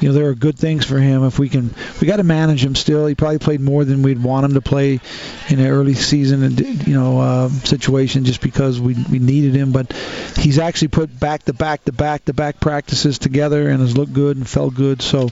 you 0.00 0.08
know 0.08 0.14
there 0.14 0.28
are 0.28 0.34
good 0.34 0.58
things 0.58 0.84
for 0.84 0.98
him 0.98 1.24
if 1.24 1.38
we 1.38 1.48
can. 1.48 1.74
We 2.00 2.06
got 2.06 2.16
to 2.16 2.24
manage 2.24 2.64
him 2.64 2.74
still. 2.74 3.06
He 3.06 3.14
probably 3.14 3.38
played 3.38 3.60
more 3.60 3.84
than 3.84 4.02
we'd 4.02 4.22
want 4.22 4.44
him 4.44 4.54
to 4.54 4.60
play 4.60 5.00
in 5.48 5.58
an 5.58 5.66
early 5.66 5.94
season 5.94 6.56
you 6.86 6.94
know 6.94 7.20
uh, 7.20 7.48
situation 7.48 8.24
just 8.24 8.40
because 8.40 8.80
we 8.80 8.94
we 9.10 9.18
needed 9.18 9.54
him. 9.54 9.72
But 9.72 9.92
he's 10.36 10.58
actually 10.58 10.88
put 10.88 11.18
back 11.18 11.44
to 11.44 11.52
back 11.52 11.84
to 11.84 11.92
back 11.92 12.24
to 12.26 12.32
back 12.32 12.60
practices 12.60 13.18
together 13.18 13.68
and 13.68 13.80
has 13.80 13.96
looked 13.96 14.12
good 14.12 14.36
and 14.36 14.48
felt 14.48 14.74
good. 14.74 15.02
So 15.02 15.28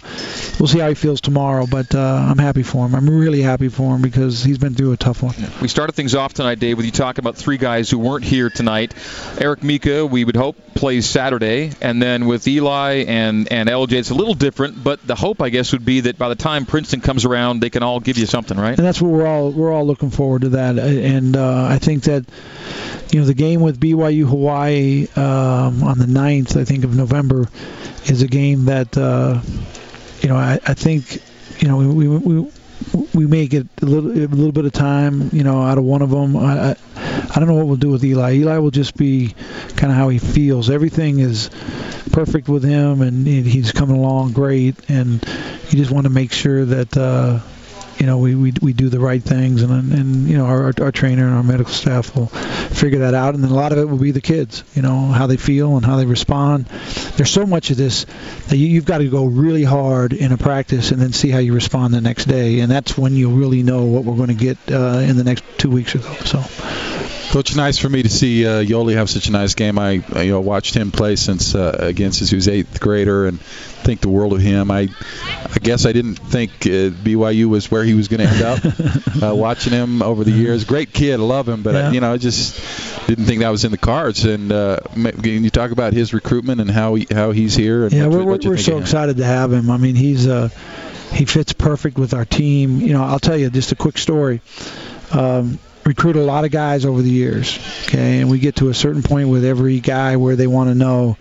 we'll 0.58 0.68
see 0.68 0.78
how 0.78 0.88
he 0.88 0.94
feels 0.94 1.20
tomorrow. 1.20 1.66
But 1.66 1.94
uh, 1.94 2.01
uh, 2.02 2.26
I'm 2.30 2.38
happy 2.38 2.62
for 2.62 2.86
him. 2.86 2.94
I'm 2.94 3.08
really 3.08 3.42
happy 3.42 3.68
for 3.68 3.94
him 3.94 4.02
because 4.02 4.42
he's 4.42 4.58
been 4.58 4.74
through 4.74 4.92
a 4.92 4.96
tough 4.96 5.22
one. 5.22 5.34
We 5.60 5.68
started 5.68 5.94
things 5.94 6.14
off 6.14 6.34
tonight, 6.34 6.58
Dave, 6.58 6.76
with 6.76 6.86
you 6.86 6.92
talking 6.92 7.22
about 7.22 7.36
three 7.36 7.58
guys 7.58 7.88
who 7.90 7.98
weren't 7.98 8.24
here 8.24 8.50
tonight. 8.50 8.94
Eric 9.38 9.62
Mika, 9.62 10.04
we 10.04 10.24
would 10.24 10.36
hope 10.36 10.56
plays 10.74 11.08
Saturday, 11.08 11.70
and 11.80 12.02
then 12.02 12.26
with 12.26 12.46
Eli 12.48 13.04
and 13.06 13.50
and 13.52 13.68
LJ, 13.68 13.92
it's 13.92 14.10
a 14.10 14.14
little 14.14 14.34
different. 14.34 14.82
But 14.82 15.06
the 15.06 15.14
hope, 15.14 15.40
I 15.40 15.48
guess, 15.48 15.72
would 15.72 15.84
be 15.84 16.00
that 16.00 16.18
by 16.18 16.28
the 16.28 16.34
time 16.34 16.66
Princeton 16.66 17.00
comes 17.00 17.24
around, 17.24 17.60
they 17.60 17.70
can 17.70 17.82
all 17.82 18.00
give 18.00 18.18
you 18.18 18.26
something, 18.26 18.58
right? 18.58 18.76
And 18.76 18.86
that's 18.86 19.00
what 19.00 19.12
we're 19.12 19.26
all 19.26 19.50
we're 19.52 19.72
all 19.72 19.86
looking 19.86 20.10
forward 20.10 20.42
to 20.42 20.48
that. 20.50 20.78
And 20.78 21.36
uh, 21.36 21.66
I 21.66 21.78
think 21.78 22.04
that 22.04 22.24
you 23.12 23.20
know 23.20 23.26
the 23.26 23.34
game 23.34 23.60
with 23.60 23.78
BYU 23.78 24.28
Hawaii 24.28 25.06
um, 25.14 25.84
on 25.84 25.98
the 25.98 26.06
9th, 26.06 26.60
I 26.60 26.64
think 26.64 26.84
of 26.84 26.96
November, 26.96 27.48
is 28.06 28.22
a 28.22 28.28
game 28.28 28.64
that 28.64 28.98
uh, 28.98 29.40
you 30.20 30.28
know 30.28 30.36
I, 30.36 30.58
I 30.66 30.74
think 30.74 31.22
you 31.62 31.68
know 31.68 31.76
we, 31.76 31.86
we, 32.08 32.18
we 32.18 32.52
we 33.14 33.26
may 33.26 33.46
get 33.46 33.66
a 33.80 33.86
little 33.86 34.10
a 34.10 34.26
little 34.26 34.52
bit 34.52 34.64
of 34.64 34.72
time, 34.72 35.30
you 35.32 35.44
know, 35.44 35.62
out 35.62 35.78
of 35.78 35.84
one 35.84 36.02
of 36.02 36.10
them. 36.10 36.36
I, 36.36 36.70
I, 36.70 36.76
I 36.96 37.38
don't 37.38 37.46
know 37.46 37.54
what 37.54 37.66
we'll 37.66 37.76
do 37.76 37.90
with 37.90 38.04
Eli. 38.04 38.34
Eli 38.34 38.58
will 38.58 38.70
just 38.70 38.96
be 38.96 39.34
kind 39.76 39.92
of 39.92 39.96
how 39.96 40.08
he 40.08 40.18
feels. 40.18 40.70
Everything 40.70 41.20
is 41.20 41.50
perfect 42.10 42.48
with 42.48 42.64
him, 42.64 43.00
and 43.00 43.26
he's 43.26 43.72
coming 43.72 43.96
along 43.96 44.32
great. 44.32 44.74
And 44.88 45.24
you 45.70 45.78
just 45.78 45.90
want 45.90 46.04
to 46.04 46.10
make 46.10 46.32
sure 46.32 46.64
that 46.64 46.96
uh, 46.96 47.40
you 48.02 48.08
know 48.08 48.18
we, 48.18 48.34
we 48.34 48.52
we 48.60 48.72
do 48.72 48.88
the 48.88 48.98
right 48.98 49.22
things, 49.22 49.62
and 49.62 49.92
and 49.92 50.28
you 50.28 50.36
know 50.36 50.46
our 50.46 50.72
our 50.80 50.90
trainer 50.90 51.24
and 51.24 51.36
our 51.36 51.44
medical 51.44 51.72
staff 51.72 52.16
will 52.16 52.26
figure 52.26 52.98
that 52.98 53.14
out. 53.14 53.36
And 53.36 53.44
then 53.44 53.52
a 53.52 53.54
lot 53.54 53.70
of 53.70 53.78
it 53.78 53.84
will 53.88 53.96
be 53.96 54.10
the 54.10 54.20
kids, 54.20 54.64
you 54.74 54.82
know, 54.82 55.06
how 55.06 55.28
they 55.28 55.36
feel 55.36 55.76
and 55.76 55.86
how 55.86 55.94
they 55.94 56.04
respond. 56.04 56.66
There's 57.16 57.30
so 57.30 57.46
much 57.46 57.70
of 57.70 57.76
this 57.76 58.06
that 58.48 58.56
you, 58.56 58.66
you've 58.66 58.86
got 58.86 58.98
to 58.98 59.08
go 59.08 59.26
really 59.26 59.62
hard 59.62 60.14
in 60.14 60.32
a 60.32 60.36
practice 60.36 60.90
and 60.90 61.00
then 61.00 61.12
see 61.12 61.30
how 61.30 61.38
you 61.38 61.54
respond 61.54 61.94
the 61.94 62.00
next 62.00 62.24
day, 62.24 62.58
and 62.58 62.68
that's 62.68 62.98
when 62.98 63.14
you'll 63.14 63.36
really 63.36 63.62
know 63.62 63.84
what 63.84 64.02
we're 64.02 64.16
going 64.16 64.36
to 64.36 64.44
get 64.46 64.58
uh, 64.72 64.98
in 64.98 65.16
the 65.16 65.22
next 65.22 65.44
two 65.58 65.70
weeks 65.70 65.94
or 65.94 66.00
so. 66.00 66.40
So. 66.40 67.01
Coach, 67.32 67.56
nice 67.56 67.78
for 67.78 67.88
me 67.88 68.02
to 68.02 68.10
see 68.10 68.46
uh, 68.46 68.62
Yoeli 68.62 68.92
have 68.92 69.08
such 69.08 69.26
a 69.26 69.32
nice 69.32 69.54
game. 69.54 69.78
I, 69.78 69.92
you 69.92 70.32
know 70.32 70.40
watched 70.40 70.74
him 70.74 70.90
play 70.92 71.16
since 71.16 71.54
uh, 71.54 71.78
again 71.78 72.12
since 72.12 72.28
he 72.28 72.36
was 72.36 72.46
eighth 72.46 72.78
grader 72.78 73.24
and 73.24 73.40
think 73.40 74.02
the 74.02 74.10
world 74.10 74.34
of 74.34 74.40
him. 74.40 74.70
I 74.70 74.90
I 75.42 75.58
guess 75.58 75.86
I 75.86 75.92
didn't 75.92 76.16
think 76.16 76.50
uh, 76.66 76.92
BYU 76.92 77.46
was 77.46 77.70
where 77.70 77.84
he 77.84 77.94
was 77.94 78.08
going 78.08 78.20
to 78.20 78.26
end 78.26 78.42
up. 78.42 79.22
uh, 79.22 79.34
watching 79.34 79.72
him 79.72 80.02
over 80.02 80.24
the 80.24 80.30
years, 80.30 80.64
great 80.64 80.92
kid, 80.92 81.20
I 81.20 81.22
love 81.22 81.48
him, 81.48 81.62
but 81.62 81.72
yeah. 81.72 81.88
I, 81.88 81.92
you 81.92 82.00
know 82.00 82.12
I 82.12 82.18
just 82.18 83.06
didn't 83.06 83.24
think 83.24 83.40
that 83.40 83.48
was 83.48 83.64
in 83.64 83.70
the 83.70 83.78
cards. 83.78 84.26
And 84.26 84.52
uh, 84.52 84.80
can 84.92 85.42
you 85.42 85.48
talk 85.48 85.70
about 85.70 85.94
his 85.94 86.12
recruitment 86.12 86.60
and 86.60 86.70
how 86.70 86.96
he, 86.96 87.06
how 87.10 87.30
he's 87.30 87.54
here? 87.54 87.88
yeah, 87.88 88.08
we're, 88.08 88.26
we're 88.26 88.58
so 88.58 88.76
excited 88.76 89.16
to 89.16 89.24
have 89.24 89.50
him. 89.50 89.70
I 89.70 89.78
mean, 89.78 89.94
he's 89.94 90.28
uh, 90.28 90.50
he 91.14 91.24
fits 91.24 91.54
perfect 91.54 91.96
with 91.96 92.12
our 92.12 92.26
team. 92.26 92.80
You 92.80 92.92
know, 92.92 93.02
I'll 93.02 93.18
tell 93.18 93.38
you 93.38 93.48
just 93.48 93.72
a 93.72 93.76
quick 93.76 93.96
story. 93.96 94.42
Um, 95.12 95.58
recruit 95.84 96.16
a 96.16 96.22
lot 96.22 96.44
of 96.44 96.50
guys 96.50 96.84
over 96.84 97.02
the 97.02 97.10
years. 97.10 97.58
Okay, 97.84 98.20
and 98.20 98.30
we 98.30 98.38
get 98.38 98.56
to 98.56 98.68
a 98.68 98.74
certain 98.74 99.02
point 99.02 99.28
with 99.28 99.44
every 99.44 99.80
guy 99.80 100.16
where 100.16 100.36
they 100.36 100.46
want 100.46 100.70
to 100.70 100.74
know, 100.74 101.16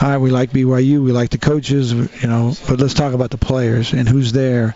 all 0.00 0.08
right, 0.08 0.18
we 0.18 0.30
like 0.30 0.50
BYU, 0.50 1.02
we 1.04 1.12
like 1.12 1.30
the 1.30 1.38
coaches, 1.38 1.92
you 1.92 2.28
know, 2.28 2.54
but 2.68 2.80
let's 2.80 2.94
talk 2.94 3.14
about 3.14 3.30
the 3.30 3.38
players 3.38 3.92
and 3.92 4.08
who's 4.08 4.32
there. 4.32 4.74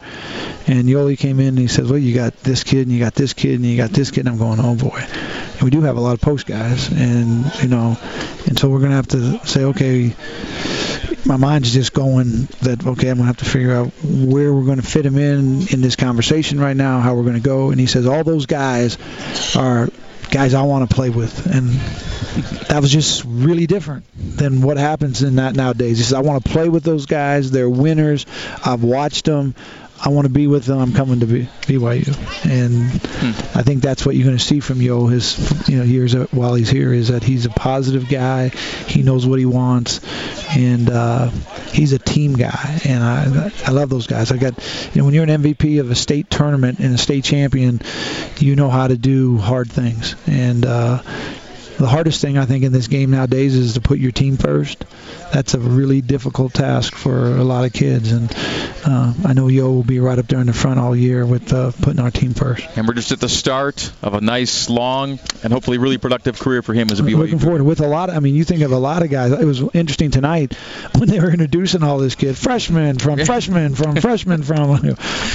And 0.67 0.85
Yoeli 0.85 1.19
came 1.19 1.41
in 1.41 1.49
and 1.49 1.59
he 1.59 1.67
said, 1.67 1.87
well, 1.87 1.99
you 1.99 2.15
got 2.15 2.37
this 2.43 2.63
kid 2.63 2.87
and 2.87 2.93
you 2.93 2.99
got 2.99 3.15
this 3.15 3.33
kid 3.33 3.55
and 3.55 3.67
you 3.67 3.77
got 3.77 3.91
this 3.91 4.11
kid. 4.11 4.21
And 4.21 4.29
I'm 4.29 4.39
going, 4.39 4.61
oh 4.61 4.77
boy. 4.77 5.01
And 5.01 5.63
we 5.63 5.71
do 5.71 5.81
have 5.83 5.97
a 5.97 6.01
lot 6.01 6.13
of 6.13 6.21
post 6.21 6.47
guys, 6.47 6.89
and 6.89 7.53
you 7.63 7.69
know, 7.69 7.99
and 8.47 8.59
so 8.59 8.69
we're 8.69 8.81
gonna 8.81 8.95
have 8.95 9.09
to 9.09 9.45
say, 9.47 9.65
okay 9.65 10.15
my 11.25 11.37
mind's 11.37 11.73
just 11.73 11.93
going 11.93 12.47
that 12.63 12.87
okay, 12.87 13.09
I'm 13.09 13.17
gonna 13.17 13.27
have 13.27 13.39
to 13.39 13.45
figure 13.45 13.73
out 13.73 13.93
where 14.03 14.53
we're 14.53 14.65
to 14.81 14.87
fit 14.87 15.05
him 15.05 15.19
in 15.19 15.69
in 15.69 15.81
this 15.81 15.97
conversation 15.97 16.61
right 16.61 16.77
now, 16.77 17.01
how 17.01 17.15
we're 17.15 17.23
to 17.35 17.41
go. 17.41 17.71
And 17.71 17.81
he 17.81 17.87
says 17.87 18.07
all 18.07 18.25
those 18.25 18.47
guys 18.47 18.99
are 19.57 19.89
guys 20.31 20.55
I 20.55 20.63
want 20.63 20.89
to 20.89 20.95
play 20.95 21.11
with, 21.11 21.47
and 21.47 21.71
that 22.69 22.81
was 22.81 22.91
just 22.91 23.25
really 23.27 23.67
different 23.67 24.05
than 24.17 24.63
what 24.63 24.77
happens 24.77 25.23
in 25.23 25.37
that 25.37 25.57
nowadays. 25.57 25.99
He 25.99 26.05
says 26.05 26.15
I 26.15 26.21
want 26.21 26.45
to 26.45 26.51
play 26.51 26.69
with 26.69 26.85
those 26.85 27.07
guys. 27.07 27.51
They're 27.51 27.71
winners. 27.71 28.27
I've 28.65 28.83
watched 28.83 29.25
them. 29.25 29.55
I 30.01 30.11
want 30.11 30.27
to 30.27 30.33
be 30.33 30.47
with 30.47 30.65
them. 30.65 30.79
I'm 30.79 30.93
coming 30.93 31.21
to 31.21 31.27
be, 31.27 31.49
BYU, 31.63 32.09
and 32.49 32.91
hmm. 32.93 33.59
I 33.59 33.63
think 33.63 33.83
that's 33.83 34.07
what 34.07 34.15
you're 34.15 34.27
going 34.27 34.39
to 34.39 34.43
see 34.43 34.61
from 34.61 34.81
Yo. 34.81 35.07
His 35.07 35.69
you 35.69 35.79
know 35.79 35.83
years 35.83 36.15
while 36.31 36.55
he's 36.55 36.71
here 36.71 36.93
is 36.93 37.09
that 37.09 37.25
he's 37.25 37.47
a 37.47 37.51
positive 37.51 38.09
guy. 38.09 38.49
He 38.49 39.03
knows 39.03 39.27
what 39.27 39.39
he 39.39 39.47
wants, 39.47 40.01
and 40.57 40.89
uh, 40.89 41.31
he's 41.73 41.93
a 41.93 41.99
team 41.99 42.35
guy. 42.35 42.81
And 42.85 43.03
I 43.03 43.51
I 43.67 43.71
love 43.73 43.91
those 43.91 44.07
guys. 44.07 44.31
I 44.31 44.37
got 44.37 44.55
you 44.95 45.01
know 45.01 45.05
when 45.05 45.15
you're 45.15 45.25
an 45.25 45.43
MVP 45.43 45.81
of 45.81 45.91
a 45.91 45.97
state 45.97 46.31
tournament 46.31 46.79
and 46.79 46.95
a 46.95 46.99
state 46.99 47.25
champion, 47.25 47.81
you 48.39 48.55
know 48.55 48.71
how 48.71 48.87
to 48.87 48.97
do 48.97 49.37
hard 49.39 49.71
things. 49.71 50.15
And 50.27 50.65
uh, 50.65 51.03
the 51.79 51.87
hardest 51.87 52.21
thing 52.21 52.37
I 52.37 52.45
think 52.45 52.65
in 52.65 52.73
this 52.73 52.89
game 52.89 53.11
nowadays 53.11 53.55
is 53.55 53.75
to 53.75 53.81
put 53.81 53.99
your 53.99 54.11
team 54.11 54.37
first. 54.37 54.85
That's 55.33 55.55
a 55.55 55.61
really 55.61 56.01
difficult 56.01 56.55
task 56.55 56.95
for 56.95 57.37
a 57.37 57.45
lot 57.45 57.65
of 57.65 57.73
kids, 57.73 58.13
and 58.13 58.33
uh, 58.85 59.15
I 59.25 59.33
know 59.33 59.49
Yo 59.49 59.71
will 59.71 59.85
be 59.85 60.01
right 60.01 60.19
up 60.19 60.27
there 60.27 60.41
in 60.41 60.47
the 60.47 60.53
front 60.53 60.81
all 60.81 60.97
year 60.97 61.25
with 61.25 61.53
uh, 61.53 61.71
putting 61.83 62.01
our 62.01 62.11
team 62.11 62.35
first. 62.35 62.67
And 62.77 62.89
we're 62.89 62.95
just 62.95 63.13
at 63.13 63.21
the 63.21 63.29
start 63.29 63.93
of 64.03 64.15
a 64.15 64.21
nice, 64.21 64.69
long, 64.69 65.19
and 65.45 65.53
hopefully 65.53 65.79
really 65.79 65.99
productive 65.99 66.39
career 66.39 66.63
for 66.63 66.75
him 66.75 66.91
as 66.91 66.99
a 66.99 67.03
BYU. 67.03 67.19
Looking 67.19 67.39
forward 67.39 67.63
with 67.63 67.81
a 67.81 67.87
lot. 67.87 68.09
Of, 68.09 68.17
I 68.17 68.21
mean, 68.21 68.35
you 68.35 68.45
think 68.45 68.63
of 68.63 68.73
a 68.73 68.79
lot 68.79 69.03
of 69.03 69.11
guys. 69.11 69.33
It 69.33 69.45
was 69.45 69.63
interesting 69.75 70.11
tonight 70.11 70.55
when 70.97 71.09
they 71.09 71.21
were 71.21 71.31
introducing 71.31 71.83
all 71.83 71.99
this 71.99 72.15
kid, 72.17 72.37
freshmen 72.37 72.99
from 72.99 73.25
freshmen 73.25 73.75
from 73.75 73.97
freshmen 73.97 74.43
from. 74.43 74.59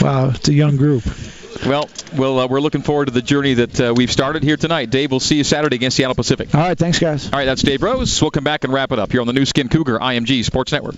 Wow, 0.01 0.31
it's 0.31 0.49
a 0.49 0.53
young 0.53 0.75
group. 0.75 1.03
Well, 1.65 1.89
well, 2.17 2.39
uh, 2.39 2.47
we're 2.47 2.59
looking 2.59 2.81
forward 2.81 3.05
to 3.05 3.11
the 3.11 3.21
journey 3.21 3.53
that 3.53 3.79
uh, 3.79 3.93
we've 3.95 4.11
started 4.11 4.43
here 4.43 4.57
tonight. 4.57 4.89
Dave, 4.89 5.11
we'll 5.11 5.21
see 5.21 5.37
you 5.37 5.45
Saturday 5.45 5.77
against 5.77 5.95
Seattle 5.95 6.13
Pacific. 6.15 6.53
All 6.53 6.61
right, 6.61 6.77
thanks, 6.77 6.99
guys. 6.99 7.31
All 7.31 7.39
right, 7.39 7.45
that's 7.45 7.61
Dave 7.61 7.81
Rose. 7.81 8.21
We'll 8.21 8.31
come 8.31 8.43
back 8.43 8.65
and 8.65 8.73
wrap 8.73 8.91
it 8.91 8.99
up 8.99 9.11
here 9.11 9.21
on 9.21 9.27
the 9.27 9.33
Nu 9.33 9.45
Skin 9.45 9.69
Cougar 9.69 9.99
IMG 9.99 10.43
Sports 10.43 10.73
Network. 10.73 10.95